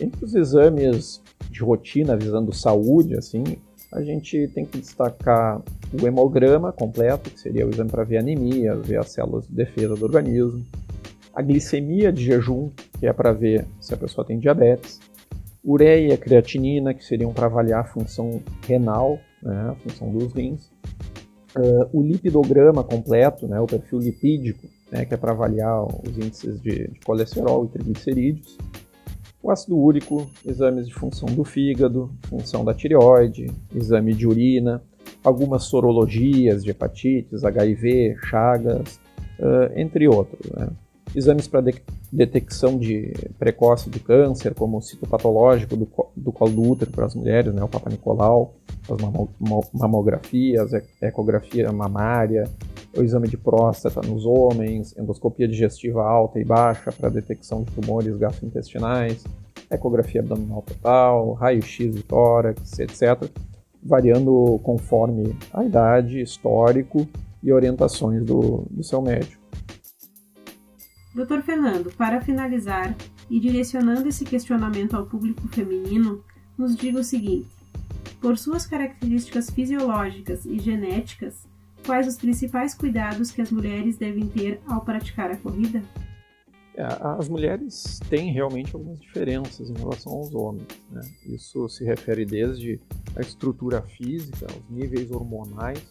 Entre 0.00 0.24
os 0.24 0.34
exames 0.34 1.22
de 1.50 1.62
rotina 1.62 2.16
visando 2.16 2.54
saúde, 2.54 3.16
assim, 3.16 3.44
a 3.92 4.02
gente 4.02 4.48
tem 4.54 4.64
que 4.64 4.78
destacar 4.78 5.60
o 6.00 6.06
hemograma 6.06 6.72
completo, 6.72 7.30
que 7.30 7.40
seria 7.40 7.66
o 7.66 7.70
exame 7.70 7.90
para 7.90 8.04
ver 8.04 8.18
anemia, 8.18 8.76
ver 8.76 8.98
as 8.98 9.10
células 9.10 9.46
de 9.46 9.54
defesa 9.54 9.94
do 9.96 10.04
organismo, 10.04 10.64
a 11.34 11.42
glicemia 11.42 12.12
de 12.12 12.24
jejum, 12.24 12.70
que 12.98 13.06
é 13.06 13.12
para 13.12 13.32
ver 13.32 13.66
se 13.80 13.92
a 13.92 13.96
pessoa 13.96 14.26
tem 14.26 14.38
diabetes, 14.38 15.00
ureia, 15.64 16.16
creatinina, 16.16 16.94
que 16.94 17.04
seriam 17.04 17.32
para 17.32 17.46
avaliar 17.46 17.80
a 17.80 17.84
função 17.84 18.42
renal, 18.66 19.18
né, 19.42 19.70
a 19.70 19.74
função 19.74 20.10
dos 20.10 20.32
rins, 20.32 20.70
uh, 21.56 21.88
o 21.92 22.02
lipidograma 22.02 22.82
completo, 22.84 23.46
né, 23.46 23.60
o 23.60 23.66
perfil 23.66 23.98
lipídico, 23.98 24.66
né, 24.90 25.04
que 25.04 25.14
é 25.14 25.16
para 25.16 25.32
avaliar 25.32 25.84
os 25.84 26.16
índices 26.16 26.60
de, 26.60 26.88
de 26.88 27.00
colesterol 27.00 27.64
e 27.64 27.68
triglicerídeos, 27.68 28.58
o 29.42 29.50
ácido 29.50 29.78
úrico, 29.78 30.30
exames 30.44 30.86
de 30.86 30.94
função 30.94 31.28
do 31.28 31.44
fígado, 31.44 32.10
função 32.28 32.64
da 32.64 32.74
tireoide, 32.74 33.50
exame 33.74 34.12
de 34.12 34.26
urina, 34.26 34.82
algumas 35.24 35.64
sorologias 35.64 36.62
de 36.62 36.70
hepatites, 36.70 37.42
HIV, 37.42 38.16
chagas, 38.24 39.00
uh, 39.38 39.78
entre 39.78 40.06
outros. 40.08 40.50
Né? 40.50 40.68
Exames 41.14 41.48
para 41.48 41.60
de 41.60 41.74
detecção 42.12 42.78
de 42.78 43.12
precoce 43.38 43.90
de 43.90 43.98
câncer, 43.98 44.54
como 44.54 44.78
o 44.78 44.82
citopatológico 44.82 45.76
do, 45.76 45.88
do 46.16 46.32
colo 46.32 46.52
do 46.52 46.70
útero 46.70 46.90
para 46.90 47.06
as 47.06 47.14
mulheres, 47.14 47.52
né, 47.52 47.62
o 47.62 47.68
Papa 47.68 47.90
Nicolau, 47.90 48.54
as 48.88 49.70
mamografias, 49.72 50.70
ecografia 51.00 51.72
mamária, 51.72 52.48
o 52.96 53.02
exame 53.02 53.28
de 53.28 53.36
próstata 53.36 54.00
nos 54.00 54.24
homens, 54.24 54.96
endoscopia 54.96 55.46
digestiva 55.46 56.02
alta 56.02 56.40
e 56.40 56.44
baixa 56.44 56.90
para 56.90 57.08
detecção 57.08 57.62
de 57.62 57.70
tumores 57.72 58.16
gastrointestinais, 58.16 59.24
ecografia 59.70 60.20
abdominal 60.20 60.62
total, 60.62 61.32
raio-x 61.34 61.94
de 61.94 62.02
tórax, 62.02 62.78
etc., 62.78 63.28
variando 63.82 64.60
conforme 64.62 65.36
a 65.52 65.64
idade, 65.64 66.20
histórico 66.20 67.06
e 67.42 67.52
orientações 67.52 68.24
do, 68.24 68.64
do 68.70 68.82
seu 68.82 69.00
médico. 69.00 69.39
Doutor 71.14 71.42
Fernando, 71.42 71.90
para 71.92 72.20
finalizar 72.20 72.96
e 73.28 73.40
direcionando 73.40 74.08
esse 74.08 74.24
questionamento 74.24 74.94
ao 74.94 75.06
público 75.06 75.46
feminino, 75.48 76.22
nos 76.56 76.76
diga 76.76 77.00
o 77.00 77.04
seguinte: 77.04 77.48
por 78.20 78.38
suas 78.38 78.64
características 78.64 79.50
fisiológicas 79.50 80.44
e 80.44 80.58
genéticas, 80.58 81.48
quais 81.84 82.06
os 82.06 82.16
principais 82.16 82.74
cuidados 82.74 83.32
que 83.32 83.42
as 83.42 83.50
mulheres 83.50 83.96
devem 83.96 84.28
ter 84.28 84.60
ao 84.68 84.82
praticar 84.82 85.32
a 85.32 85.36
corrida? 85.36 85.82
É, 86.76 86.84
as 87.18 87.28
mulheres 87.28 87.98
têm 88.08 88.32
realmente 88.32 88.74
algumas 88.74 89.00
diferenças 89.00 89.68
em 89.68 89.74
relação 89.74 90.12
aos 90.12 90.32
homens. 90.32 90.68
Né? 90.90 91.00
Isso 91.26 91.68
se 91.68 91.84
refere 91.84 92.24
desde 92.24 92.80
a 93.16 93.20
estrutura 93.20 93.82
física, 93.82 94.46
aos 94.48 94.70
níveis 94.70 95.10
hormonais, 95.10 95.84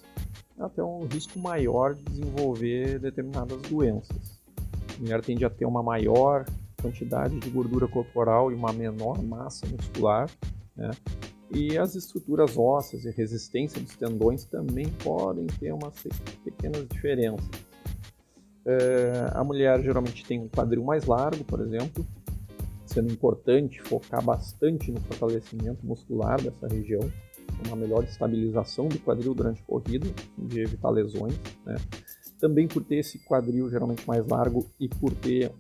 até 0.58 0.82
um 0.82 1.06
risco 1.06 1.38
maior 1.40 1.94
de 1.94 2.04
desenvolver 2.06 3.00
determinadas 3.00 3.62
doenças. 3.64 4.39
Mulher 5.00 5.22
tende 5.22 5.46
a 5.46 5.50
ter 5.50 5.66
uma 5.66 5.82
maior 5.82 6.46
quantidade 6.82 7.40
de 7.40 7.50
gordura 7.50 7.88
corporal 7.88 8.52
e 8.52 8.56
uma 8.56 8.74
menor 8.74 9.22
massa 9.24 9.66
muscular, 9.68 10.30
né? 10.76 10.92
E 11.52 11.78
as 11.78 11.96
estruturas 11.96 12.56
ósseas 12.58 13.06
e 13.06 13.12
resistência 13.12 13.82
dos 13.82 13.96
tendões 13.96 14.46
também 14.46 14.88
podem 15.04 15.48
ter 15.48 15.72
umas 15.74 15.96
pequenas 16.44 16.88
diferenças. 16.88 17.50
É, 18.66 19.32
a 19.34 19.44
mulher 19.44 19.82
geralmente 19.82 20.24
tem 20.26 20.40
um 20.40 20.48
quadril 20.48 20.84
mais 20.84 21.06
largo, 21.06 21.44
por 21.44 21.60
exemplo, 21.60 22.06
sendo 22.86 23.12
importante 23.12 23.82
focar 23.82 24.24
bastante 24.24 24.92
no 24.92 25.00
fortalecimento 25.02 25.84
muscular 25.84 26.40
dessa 26.40 26.68
região, 26.68 27.02
uma 27.66 27.76
melhor 27.76 28.04
estabilização 28.04 28.88
do 28.88 29.00
quadril 29.00 29.34
durante 29.34 29.62
a 29.62 29.66
corrida, 29.66 30.08
de 30.38 30.62
evitar 30.62 30.90
lesões. 30.92 31.34
Né? 31.66 31.76
Também 32.40 32.68
por 32.68 32.84
ter 32.84 32.96
esse 32.96 33.20
quadril 33.20 33.70
geralmente 33.70 34.08
mais 34.08 34.26
largo 34.26 34.66
e 34.80 34.88
por 34.88 35.14
ter 35.14 35.52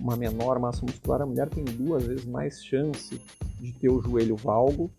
uma 0.00 0.16
menor 0.16 0.58
massa 0.58 0.86
muscular, 0.86 1.20
a 1.20 1.26
mulher 1.26 1.48
tem 1.48 1.64
duas 1.64 2.04
vezes 2.04 2.24
mais 2.24 2.64
chance 2.64 3.20
de 3.58 3.72
ter 3.72 3.90
o 3.90 4.00
joelho 4.00 4.36
valgo, 4.36 4.90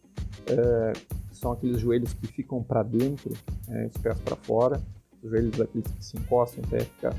é, 0.47 0.93
são 1.31 1.53
aqueles 1.53 1.79
joelhos 1.79 2.13
que 2.13 2.27
ficam 2.27 2.61
para 2.61 2.83
dentro, 2.83 3.33
é, 3.69 3.87
os 3.87 3.97
pés 3.97 4.19
para 4.19 4.35
fora, 4.35 4.81
os 5.23 5.29
joelhos 5.29 5.57
daqueles 5.57 5.87
que 5.87 6.05
se 6.05 6.17
encostam, 6.17 6.63
o 6.63 6.67
pé 6.67 6.81
fica, 6.81 7.15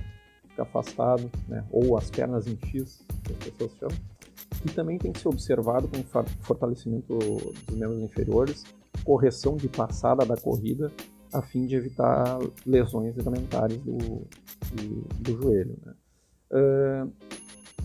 fica 0.49 0.63
afastado, 0.63 1.31
né, 1.49 1.65
ou 1.71 1.97
as 1.97 2.11
pernas 2.11 2.47
em 2.47 2.57
X, 2.57 3.03
que 3.25 3.33
as 3.33 3.39
pessoas 3.39 3.73
chamam. 3.79 3.97
E 4.65 4.71
também 4.71 4.99
tem 4.99 5.11
que 5.11 5.21
ser 5.21 5.29
observado 5.29 5.89
com 5.89 6.25
fortalecimento 6.43 7.19
dos 7.19 7.77
membros 7.77 8.01
inferiores, 8.03 8.65
correção 9.03 9.57
de 9.57 9.69
passada 9.69 10.25
da 10.25 10.37
corrida 10.37 10.93
a 11.33 11.43
fim 11.43 11.67
de 11.67 11.77
evitar 11.77 12.39
lesões 12.67 13.17
ligamentares 13.17 13.79
do, 13.79 13.97
do, 13.97 15.09
do 15.21 15.43
joelho. 15.43 15.77
Né? 15.85 15.95
Uh, 16.53 17.13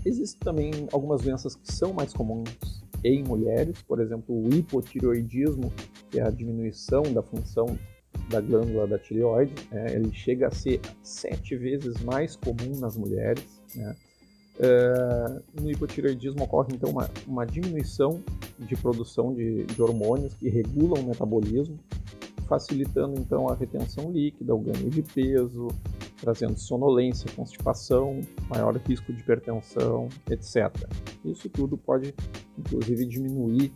existem 0.06 0.40
também 0.40 0.72
algumas 0.92 1.22
doenças 1.22 1.56
que 1.56 1.72
são 1.72 1.94
mais 1.94 2.14
comuns 2.14 2.84
em 3.04 3.24
mulheres, 3.24 3.82
por 3.84 4.00
exemplo, 4.00 4.36
o 4.36 4.54
hipotireoidismo, 4.54 5.72
que 6.10 6.20
é 6.20 6.24
a 6.24 6.30
diminuição 6.30 7.04
da 7.04 7.22
função 7.22 7.78
da 8.30 8.42
glândula 8.42 8.88
da 8.88 8.98
tireoide, 8.98 9.54
né? 9.72 9.94
ele 9.94 10.12
chega 10.14 10.48
a 10.48 10.52
ser 10.52 10.82
sete 11.02 11.56
vezes 11.56 12.02
mais 12.04 12.36
comum 12.36 12.78
nas 12.80 12.98
mulheres. 12.98 13.62
Né? 13.76 13.96
É, 14.60 15.62
no 15.62 15.70
hipotireoidismo 15.70 16.44
ocorre 16.44 16.74
então 16.74 16.90
uma, 16.90 17.10
uma 17.28 17.46
diminuição 17.46 18.24
de 18.58 18.76
produção 18.76 19.34
de, 19.34 19.66
de, 19.66 19.80
hormônios 19.80 20.34
que 20.34 20.50
regulam 20.50 21.04
o 21.04 21.08
metabolismo, 21.08 21.80
facilitando 22.48 23.20
então 23.20 23.50
a 23.50 23.56
retenção 23.56 24.12
líquida, 24.12 24.56
o 24.56 24.60
ganho 24.60 24.90
de 24.90 25.02
peso, 25.02 25.68
trazendo 26.20 26.58
sonolência, 26.58 27.30
constipação, 27.36 28.22
maior 28.50 28.76
risco 28.78 29.14
de 29.14 29.20
hipertensão, 29.20 30.10
etc. 30.30 30.72
Isso 31.26 31.50
tudo 31.50 31.78
pode 31.78 32.14
inclusive 32.58 33.06
diminuir 33.06 33.72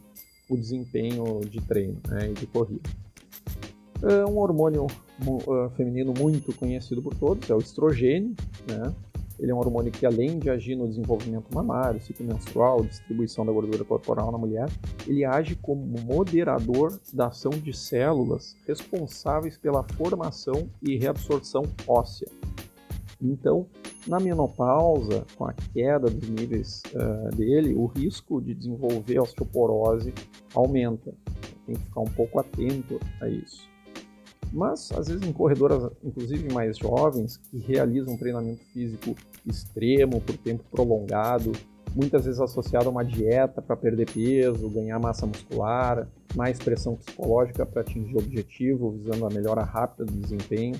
o 0.49 0.57
desempenho 0.57 1.41
de 1.41 1.61
treino 1.61 1.99
né, 2.09 2.31
e 2.31 2.33
de 2.33 2.47
corrida. 2.47 2.89
É 4.03 4.25
um 4.25 4.39
hormônio 4.39 4.87
uh, 4.87 5.69
feminino 5.75 6.11
muito 6.17 6.53
conhecido 6.55 7.01
por 7.01 7.13
todos 7.13 7.49
é 7.49 7.53
o 7.53 7.59
estrogênio, 7.59 8.35
né? 8.67 8.93
Ele 9.41 9.51
é 9.51 9.55
um 9.55 9.57
hormônio 9.57 9.91
que, 9.91 10.05
além 10.05 10.37
de 10.37 10.51
agir 10.51 10.75
no 10.75 10.87
desenvolvimento 10.87 11.47
mamário, 11.51 11.99
ciclo 11.99 12.23
menstrual, 12.27 12.83
distribuição 12.83 13.43
da 13.43 13.51
gordura 13.51 13.83
corporal 13.83 14.31
na 14.31 14.37
mulher, 14.37 14.69
ele 15.07 15.25
age 15.25 15.55
como 15.55 15.83
moderador 16.01 16.99
da 17.11 17.27
ação 17.27 17.49
de 17.49 17.75
células 17.75 18.55
responsáveis 18.67 19.57
pela 19.57 19.83
formação 19.83 20.69
e 20.79 20.95
reabsorção 20.95 21.63
óssea. 21.87 22.27
Então, 23.19 23.65
na 24.05 24.19
menopausa, 24.19 25.25
com 25.35 25.45
a 25.45 25.53
queda 25.53 26.07
dos 26.07 26.29
níveis 26.29 26.83
uh, 26.93 27.35
dele, 27.35 27.73
o 27.73 27.87
risco 27.87 28.39
de 28.39 28.53
desenvolver 28.53 29.19
osteoporose 29.19 30.13
aumenta. 30.53 31.13
Tem 31.65 31.75
que 31.75 31.81
ficar 31.81 32.01
um 32.01 32.05
pouco 32.05 32.39
atento 32.39 32.99
a 33.19 33.27
isso. 33.27 33.70
Mas, 34.51 34.91
às 34.91 35.07
vezes, 35.07 35.25
em 35.25 35.31
corredoras, 35.31 35.91
inclusive 36.03 36.51
mais 36.53 36.77
jovens, 36.77 37.37
que 37.37 37.57
realizam 37.57 38.17
treinamento 38.17 38.63
físico 38.65 39.15
extremo 39.45 40.19
por 40.19 40.35
tempo 40.37 40.63
prolongado, 40.69 41.53
muitas 41.95 42.25
vezes 42.25 42.39
associado 42.39 42.87
a 42.87 42.91
uma 42.91 43.03
dieta 43.03 43.61
para 43.61 43.75
perder 43.77 44.11
peso, 44.11 44.69
ganhar 44.69 44.99
massa 44.99 45.25
muscular, 45.25 46.07
mais 46.35 46.59
pressão 46.59 46.95
psicológica 46.95 47.65
para 47.65 47.81
atingir 47.81 48.15
o 48.15 48.19
objetivo, 48.19 48.91
visando 48.91 49.25
a 49.25 49.29
melhora 49.29 49.63
rápida 49.63 50.05
do 50.05 50.17
desempenho, 50.17 50.75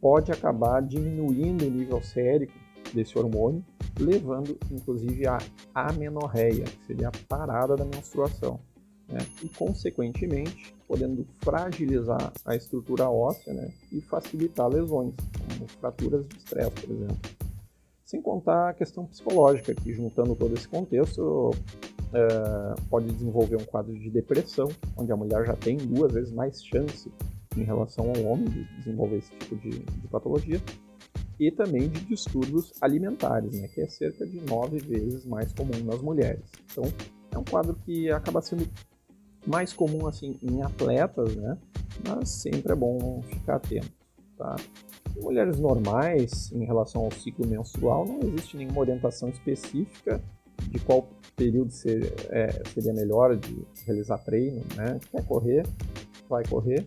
pode 0.00 0.30
acabar 0.30 0.80
diminuindo 0.80 1.66
o 1.66 1.70
nível 1.70 2.00
sérico 2.02 2.52
desse 2.94 3.18
hormônio, 3.18 3.64
levando 3.98 4.56
inclusive 4.70 5.26
a 5.26 5.38
amenorreia, 5.74 6.64
que 6.64 6.86
seria 6.86 7.08
a 7.08 7.12
parada 7.28 7.76
da 7.76 7.84
menstruação 7.84 8.60
né? 9.08 9.18
e, 9.42 9.48
consequentemente, 9.48 10.74
podendo 10.86 11.26
fragilizar 11.40 12.32
a 12.44 12.54
estrutura 12.54 13.08
óssea 13.08 13.52
né? 13.54 13.72
e 13.90 14.00
facilitar 14.00 14.68
lesões, 14.68 15.14
como 15.48 15.68
fraturas 15.68 16.26
de 16.28 16.36
estresse, 16.36 16.70
por 16.70 16.90
exemplo. 16.90 17.18
Sem 18.04 18.22
contar 18.22 18.70
a 18.70 18.74
questão 18.74 19.04
psicológica, 19.06 19.74
que 19.74 19.92
juntando 19.92 20.34
todo 20.34 20.54
esse 20.54 20.66
contexto, 20.66 21.50
é, 22.12 22.80
pode 22.88 23.06
desenvolver 23.12 23.56
um 23.56 23.64
quadro 23.64 23.98
de 23.98 24.08
depressão, 24.10 24.68
onde 24.96 25.12
a 25.12 25.16
mulher 25.16 25.46
já 25.46 25.54
tem 25.54 25.76
duas 25.76 26.12
vezes 26.12 26.32
mais 26.32 26.64
chance 26.64 27.10
em 27.56 27.64
relação 27.64 28.10
ao 28.10 28.22
homem 28.24 28.46
de 28.46 28.64
desenvolver 28.78 29.16
esse 29.18 29.30
tipo 29.32 29.56
de, 29.56 29.70
de 29.70 30.08
patologia, 30.08 30.60
e 31.38 31.50
também 31.52 31.88
de 31.88 32.00
distúrbios 32.00 32.72
alimentares, 32.80 33.52
né, 33.60 33.68
que 33.68 33.80
é 33.80 33.88
cerca 33.88 34.26
de 34.26 34.40
nove 34.40 34.78
vezes 34.78 35.24
mais 35.24 35.52
comum 35.52 35.84
nas 35.84 36.00
mulheres. 36.00 36.44
Então, 36.70 36.84
é 37.30 37.38
um 37.38 37.44
quadro 37.44 37.74
que 37.84 38.10
acaba 38.10 38.40
sendo 38.40 38.68
mais 39.48 39.72
comum 39.72 40.06
assim 40.06 40.38
em 40.42 40.62
atletas, 40.62 41.34
né? 41.34 41.56
Mas 42.06 42.28
sempre 42.28 42.72
é 42.72 42.76
bom 42.76 43.22
ficar 43.22 43.56
atento, 43.56 43.90
tá? 44.36 44.56
Em 45.16 45.22
mulheres 45.22 45.58
normais, 45.58 46.52
em 46.52 46.64
relação 46.64 47.04
ao 47.04 47.10
ciclo 47.10 47.46
menstrual, 47.46 48.06
não 48.06 48.20
existe 48.28 48.56
nenhuma 48.56 48.80
orientação 48.80 49.28
específica 49.30 50.22
de 50.70 50.78
qual 50.80 51.08
período 51.34 51.72
ser, 51.72 52.12
é, 52.30 52.62
seria 52.74 52.92
melhor 52.92 53.36
de 53.36 53.66
realizar 53.86 54.18
treino, 54.18 54.62
né? 54.76 55.00
Quer 55.10 55.24
correr, 55.24 55.66
vai 56.28 56.44
correr, 56.44 56.86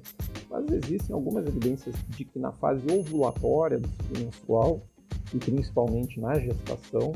mas 0.49 0.65
existem 0.71 1.15
algumas 1.15 1.47
evidências 1.47 1.95
de 2.09 2.25
que 2.25 2.37
na 2.37 2.51
fase 2.51 2.85
ovulatória 2.91 3.79
do 3.79 3.87
ciclo 3.87 4.19
menstrual 4.19 4.81
e 5.33 5.37
principalmente 5.37 6.19
na 6.19 6.37
gestação, 6.37 7.13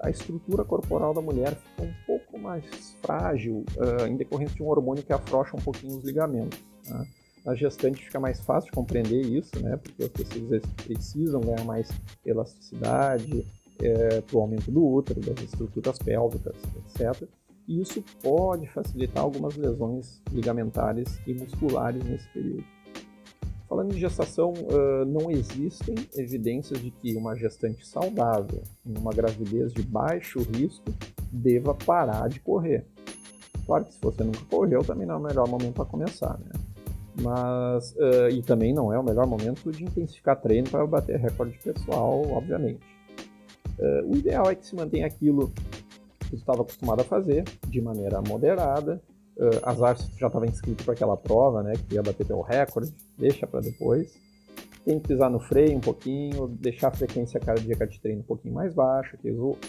a 0.00 0.10
estrutura 0.10 0.64
corporal 0.64 1.14
da 1.14 1.20
mulher 1.20 1.54
fica 1.54 1.82
um 1.82 1.94
pouco 2.06 2.38
mais 2.38 2.64
frágil 3.02 3.64
uh, 3.76 4.06
em 4.06 4.16
decorrência 4.16 4.56
de 4.56 4.62
um 4.62 4.68
hormônio 4.68 5.02
que 5.02 5.12
afrouxa 5.12 5.56
um 5.56 5.60
pouquinho 5.60 5.96
os 5.96 6.04
ligamentos. 6.04 6.58
Né? 6.88 7.06
Na 7.44 7.54
gestante 7.54 8.04
fica 8.04 8.20
mais 8.20 8.40
fácil 8.40 8.70
de 8.70 8.76
compreender 8.76 9.22
isso, 9.22 9.58
né? 9.62 9.76
porque 9.76 10.04
os 10.04 10.10
tecidos 10.10 10.62
precisam 10.84 11.40
ganhar 11.40 11.64
mais 11.64 11.88
elasticidade 12.24 13.46
é, 13.80 14.20
para 14.20 14.36
o 14.36 14.40
aumento 14.40 14.70
do 14.70 14.84
útero, 14.84 15.20
das 15.20 15.42
estruturas 15.42 15.98
pélvicas, 15.98 16.56
etc. 16.84 17.28
E 17.66 17.80
isso 17.80 18.02
pode 18.22 18.66
facilitar 18.68 19.22
algumas 19.22 19.56
lesões 19.56 20.22
ligamentares 20.32 21.20
e 21.26 21.34
musculares 21.34 22.02
nesse 22.02 22.26
período. 22.32 22.64
Falando 23.68 23.94
em 23.94 23.98
gestação, 23.98 24.54
uh, 24.54 25.04
não 25.04 25.30
existem 25.30 25.94
evidências 26.16 26.80
de 26.80 26.90
que 26.90 27.14
uma 27.14 27.36
gestante 27.36 27.86
saudável, 27.86 28.62
em 28.86 28.96
uma 28.96 29.12
gravidez 29.12 29.74
de 29.74 29.82
baixo 29.82 30.40
risco, 30.40 30.86
deva 31.30 31.74
parar 31.74 32.28
de 32.28 32.40
correr. 32.40 32.86
Claro 33.66 33.84
que 33.84 33.92
se 33.92 34.00
você 34.00 34.24
nunca 34.24 34.40
correu, 34.48 34.82
também 34.82 35.06
não 35.06 35.16
é 35.16 35.18
o 35.18 35.22
melhor 35.22 35.46
momento 35.46 35.74
para 35.74 35.84
começar, 35.84 36.38
né? 36.38 36.50
Mas, 37.20 37.92
uh, 37.96 38.30
e 38.30 38.42
também 38.42 38.72
não 38.72 38.90
é 38.90 38.98
o 38.98 39.02
melhor 39.02 39.26
momento 39.26 39.70
de 39.70 39.84
intensificar 39.84 40.40
treino 40.40 40.70
para 40.70 40.86
bater 40.86 41.18
recorde 41.18 41.58
pessoal, 41.58 42.22
obviamente. 42.30 42.80
Uh, 43.78 44.10
o 44.10 44.16
ideal 44.16 44.50
é 44.50 44.54
que 44.54 44.66
se 44.66 44.74
mantenha 44.74 45.06
aquilo 45.06 45.52
que 46.20 46.36
estava 46.36 46.62
acostumado 46.62 47.00
a 47.00 47.04
fazer, 47.04 47.44
de 47.66 47.82
maneira 47.82 48.22
moderada, 48.22 49.02
uh, 49.38 49.68
azar 49.68 49.96
se 49.96 50.10
tu 50.10 50.18
já 50.18 50.26
estava 50.26 50.46
inscrito 50.46 50.84
para 50.84 50.94
aquela 50.94 51.16
prova, 51.16 51.62
né, 51.62 51.74
que 51.88 51.94
ia 51.94 52.02
bater 52.02 52.26
teu 52.26 52.40
recorde, 52.40 52.92
deixa 53.16 53.46
para 53.46 53.60
depois. 53.60 54.12
Tem 54.84 54.98
que 54.98 55.08
pisar 55.08 55.30
no 55.30 55.38
freio 55.38 55.76
um 55.76 55.80
pouquinho, 55.80 56.48
deixar 56.48 56.88
a 56.88 56.92
frequência 56.92 57.38
cardíaca 57.38 57.86
de 57.86 58.00
treino 58.00 58.20
um 58.20 58.24
pouquinho 58.24 58.54
mais 58.54 58.72
baixa, 58.72 59.16
que 59.18 59.28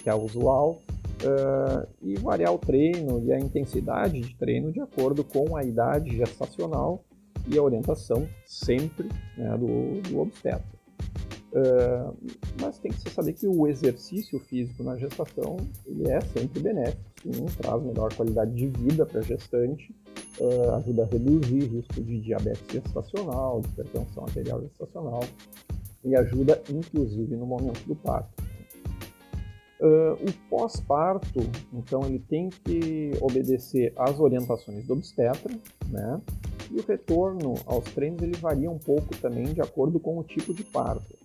é 0.10 0.13
o 0.13 0.23
usual, 0.23 0.82
uh, 1.23 1.88
e 2.01 2.15
variar 2.15 2.53
o 2.53 2.58
treino 2.58 3.23
e 3.25 3.34
a 3.34 3.39
intensidade 3.39 4.19
de 4.19 4.36
treino 4.36 4.71
de 4.71 4.79
acordo 4.79 5.23
com 5.23 5.58
a 5.58 5.63
idade 5.63 6.15
gestacional 6.15 7.03
e 7.47 7.58
a 7.58 7.63
orientação 7.63 8.27
sempre 8.45 9.10
né, 9.38 9.58
do, 9.58 10.01
do 10.10 10.19
obstetra. 10.19 10.79
Uh, 11.51 12.15
mas 12.62 12.77
tem 12.77 12.91
que 12.91 12.99
se 12.99 13.09
saber 13.09 13.33
que 13.33 13.47
o 13.47 13.67
exercício 13.67 14.39
físico 14.39 14.83
na 14.83 14.95
gestação 14.97 15.57
ele 15.88 16.07
é 16.07 16.21
sempre 16.21 16.59
benéfico, 16.59 17.01
sim, 17.23 17.45
traz 17.57 17.81
melhor 17.81 18.13
qualidade 18.13 18.53
de 18.53 18.67
vida 18.67 19.03
para 19.03 19.19
a 19.19 19.23
gestante, 19.23 19.91
uh, 20.39 20.75
ajuda 20.75 21.03
a 21.03 21.05
reduzir 21.07 21.65
risco 21.65 22.01
de 22.03 22.21
diabetes 22.21 22.63
gestacional, 22.71 23.62
de 23.62 23.69
hipertensão 23.69 24.25
arterial 24.25 24.62
gestacional 24.62 25.21
e 26.05 26.15
ajuda 26.15 26.62
inclusive 26.69 27.35
no 27.35 27.47
momento 27.47 27.83
do 27.88 27.95
parto. 27.95 28.43
Uh, 29.81 30.13
o 30.13 30.49
pós-parto, 30.49 31.39
então, 31.73 32.03
ele 32.03 32.19
tem 32.19 32.49
que 32.49 33.13
obedecer 33.21 33.93
às 33.95 34.19
orientações 34.19 34.85
do 34.85 34.93
obstetra, 34.93 35.57
né? 35.88 36.21
E 36.69 36.79
o 36.79 36.85
retorno 36.85 37.55
aos 37.65 37.85
treinos 37.85 38.21
ele 38.21 38.35
varia 38.35 38.69
um 38.69 38.77
pouco 38.77 39.15
também 39.17 39.45
de 39.45 39.62
acordo 39.62 39.99
com 39.99 40.19
o 40.19 40.23
tipo 40.23 40.53
de 40.53 40.63
parto 40.65 41.18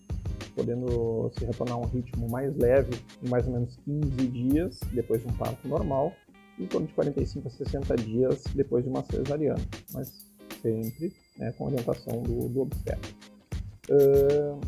podendo 0.55 1.31
se 1.37 1.45
retornar 1.45 1.77
a 1.77 1.81
um 1.81 1.87
ritmo 1.87 2.29
mais 2.29 2.57
leve 2.57 2.93
em 3.23 3.29
mais 3.29 3.47
ou 3.47 3.53
menos 3.53 3.77
15 3.85 4.27
dias 4.29 4.81
depois 4.93 5.23
de 5.23 5.29
um 5.29 5.33
parto 5.33 5.67
normal, 5.67 6.12
em 6.59 6.67
torno 6.67 6.87
de 6.87 6.95
45 6.95 7.49
a 7.49 7.51
60 7.51 7.97
dias 7.97 8.45
depois 8.55 8.85
de 8.85 8.90
uma 8.90 9.05
cesariana, 9.05 9.61
mas 9.93 10.27
sempre 10.62 11.12
né, 11.37 11.53
com 11.53 11.67
orientação 11.67 12.23
do, 12.23 12.49
do 12.49 12.61
obstetra. 12.62 13.11
Uh, 13.90 14.61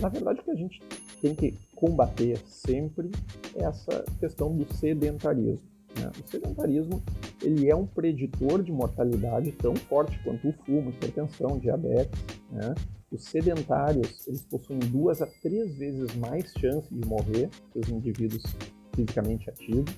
na 0.00 0.08
verdade, 0.08 0.40
o 0.40 0.42
que 0.42 0.50
a 0.50 0.56
gente 0.56 0.80
tem 1.20 1.34
que 1.34 1.54
combater 1.74 2.38
sempre 2.46 3.10
é 3.54 3.64
essa 3.64 4.04
questão 4.18 4.56
do 4.56 4.72
sedentarismo. 4.74 5.71
Né? 5.98 6.10
O 6.24 6.30
sedentarismo 6.30 7.02
ele 7.42 7.68
é 7.68 7.74
um 7.74 7.86
preditor 7.86 8.62
de 8.62 8.72
mortalidade 8.72 9.52
tão 9.52 9.74
forte 9.74 10.18
quanto 10.22 10.48
o 10.48 10.52
fumo, 10.64 10.90
hipertensão, 10.90 11.58
diabetes. 11.58 12.20
Né? 12.50 12.74
Os 13.10 13.24
sedentários, 13.24 14.26
eles 14.26 14.42
possuem 14.42 14.78
duas 14.78 15.20
a 15.20 15.26
três 15.26 15.76
vezes 15.76 16.14
mais 16.16 16.52
chance 16.58 16.88
de 16.92 17.06
morrer 17.06 17.50
que 17.72 17.78
os 17.78 17.88
indivíduos 17.88 18.42
fisicamente 18.94 19.50
ativos. 19.50 19.94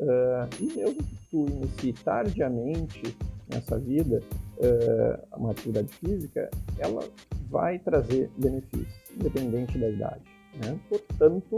Uh, 0.00 0.48
e 0.58 0.64
mesmo 0.76 1.02
que 1.02 1.16
tu 1.30 1.46
inicie 1.46 1.92
tardiamente 1.92 3.16
nessa 3.52 3.78
vida 3.78 4.22
uh, 4.56 5.36
uma 5.36 5.50
atividade 5.50 5.88
física, 5.88 6.50
ela 6.78 7.06
vai 7.50 7.78
trazer 7.78 8.30
benefícios, 8.38 9.10
independente 9.14 9.78
da 9.78 9.90
idade. 9.90 10.22
Né? 10.64 10.78
Portanto, 10.88 11.56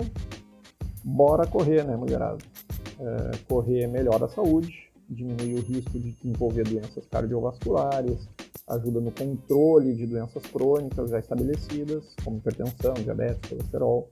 bora 1.05 1.47
correr, 1.47 1.85
né, 1.85 1.97
mulherada? 1.97 2.39
Uh, 3.03 3.37
correr 3.49 3.89
melhora 3.89 4.27
a 4.27 4.29
saúde, 4.29 4.73
diminui 5.09 5.55
o 5.55 5.61
risco 5.61 5.99
de 5.99 6.13
desenvolver 6.13 6.63
doenças 6.63 7.05
cardiovasculares, 7.07 8.29
ajuda 8.69 9.01
no 9.01 9.11
controle 9.11 9.93
de 9.97 10.07
doenças 10.07 10.45
crônicas 10.45 11.11
já 11.11 11.19
estabelecidas, 11.19 12.15
como 12.25 12.39
hipertensão, 12.39 12.95
diabetes, 12.95 13.51
colesterol 13.51 14.09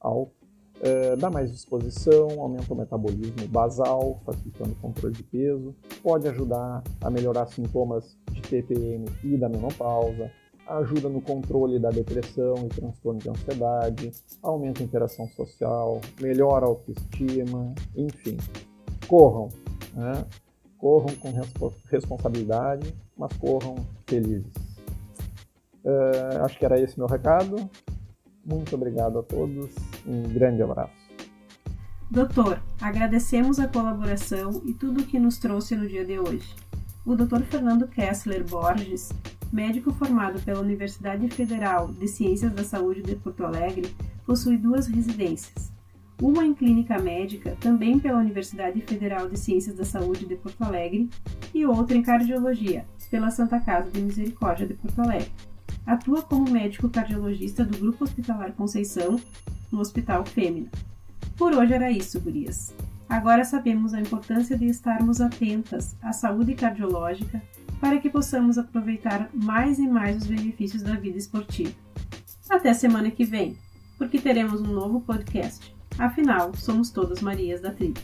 alto, 0.00 0.38
é, 0.80 1.16
dá 1.16 1.28
mais 1.28 1.50
disposição, 1.50 2.40
aumenta 2.40 2.72
o 2.72 2.76
metabolismo 2.76 3.48
basal, 3.48 4.20
facilitando 4.24 4.70
o 4.70 4.76
controle 4.76 5.14
de 5.14 5.24
peso, 5.24 5.74
pode 6.02 6.28
ajudar 6.28 6.84
a 7.00 7.10
melhorar 7.10 7.46
sintomas 7.46 8.16
de 8.30 8.40
TPM 8.42 9.04
e 9.24 9.36
da 9.36 9.48
menopausa, 9.48 10.30
ajuda 10.68 11.08
no 11.08 11.20
controle 11.20 11.78
da 11.78 11.90
depressão 11.90 12.66
e 12.66 12.68
transtorno 12.68 13.20
de 13.20 13.30
ansiedade, 13.30 14.12
aumenta 14.42 14.82
a 14.82 14.84
interação 14.84 15.26
social, 15.28 16.00
melhora 16.20 16.66
a 16.66 16.68
autoestima, 16.68 17.74
enfim. 17.96 18.36
Corram, 19.06 19.48
né? 19.94 20.24
corram 20.78 21.14
com 21.16 21.32
responsabilidade, 21.90 22.94
mas 23.16 23.32
corram 23.38 23.76
felizes. 24.06 24.52
Uh, 25.84 26.44
acho 26.44 26.58
que 26.58 26.64
era 26.64 26.80
esse 26.80 26.98
meu 26.98 27.08
recado. 27.08 27.68
Muito 28.44 28.74
obrigado 28.74 29.18
a 29.18 29.22
todos. 29.22 29.74
Um 30.06 30.22
grande 30.22 30.62
abraço. 30.62 31.08
Doutor, 32.10 32.62
agradecemos 32.80 33.58
a 33.58 33.68
colaboração 33.68 34.62
e 34.64 34.72
tudo 34.72 35.02
o 35.02 35.06
que 35.06 35.18
nos 35.18 35.38
trouxe 35.38 35.76
no 35.76 35.86
dia 35.86 36.04
de 36.04 36.18
hoje. 36.18 36.54
O 37.04 37.14
Dr. 37.14 37.42
Fernando 37.42 37.86
Kessler 37.86 38.44
Borges, 38.44 39.10
médico 39.52 39.92
formado 39.92 40.40
pela 40.42 40.60
Universidade 40.60 41.28
Federal 41.28 41.88
de 41.88 42.06
Ciências 42.06 42.52
da 42.52 42.64
Saúde 42.64 43.02
de 43.02 43.16
Porto 43.16 43.44
Alegre, 43.44 43.94
possui 44.26 44.56
duas 44.56 44.86
residências. 44.86 45.72
Uma 46.20 46.44
em 46.44 46.52
clínica 46.52 46.98
médica, 46.98 47.56
também 47.60 47.98
pela 47.98 48.18
Universidade 48.18 48.80
Federal 48.80 49.28
de 49.28 49.38
Ciências 49.38 49.76
da 49.76 49.84
Saúde 49.84 50.26
de 50.26 50.34
Porto 50.36 50.62
Alegre, 50.62 51.08
e 51.54 51.64
outra 51.64 51.96
em 51.96 52.02
cardiologia, 52.02 52.84
pela 53.10 53.30
Santa 53.30 53.60
Casa 53.60 53.90
de 53.90 54.00
Misericórdia 54.00 54.66
de 54.66 54.74
Porto 54.74 55.00
Alegre. 55.00 55.32
Atua 55.86 56.22
como 56.22 56.50
médico 56.50 56.88
cardiologista 56.88 57.64
do 57.64 57.78
Grupo 57.78 58.04
Hospitalar 58.04 58.52
Conceição, 58.52 59.18
no 59.70 59.80
Hospital 59.80 60.26
Fêmea. 60.26 60.66
Por 61.36 61.54
hoje 61.54 61.72
era 61.72 61.90
isso, 61.90 62.20
gurias. 62.20 62.74
Agora 63.08 63.44
sabemos 63.44 63.94
a 63.94 64.00
importância 64.00 64.58
de 64.58 64.66
estarmos 64.66 65.20
atentas 65.20 65.96
à 66.02 66.12
saúde 66.12 66.54
cardiológica 66.54 67.40
para 67.80 67.98
que 67.98 68.10
possamos 68.10 68.58
aproveitar 68.58 69.30
mais 69.32 69.78
e 69.78 69.86
mais 69.86 70.16
os 70.16 70.26
benefícios 70.26 70.82
da 70.82 70.94
vida 70.94 71.18
esportiva. 71.18 71.74
Até 72.48 72.72
semana 72.72 73.10
que 73.10 73.24
vem, 73.24 73.56
porque 73.96 74.18
teremos 74.18 74.60
um 74.60 74.72
novo 74.72 75.00
podcast. 75.00 75.74
Afinal, 75.98 76.54
somos 76.54 76.90
todas 76.90 77.20
Marias 77.20 77.60
da 77.60 77.72
Tribo. 77.72 78.00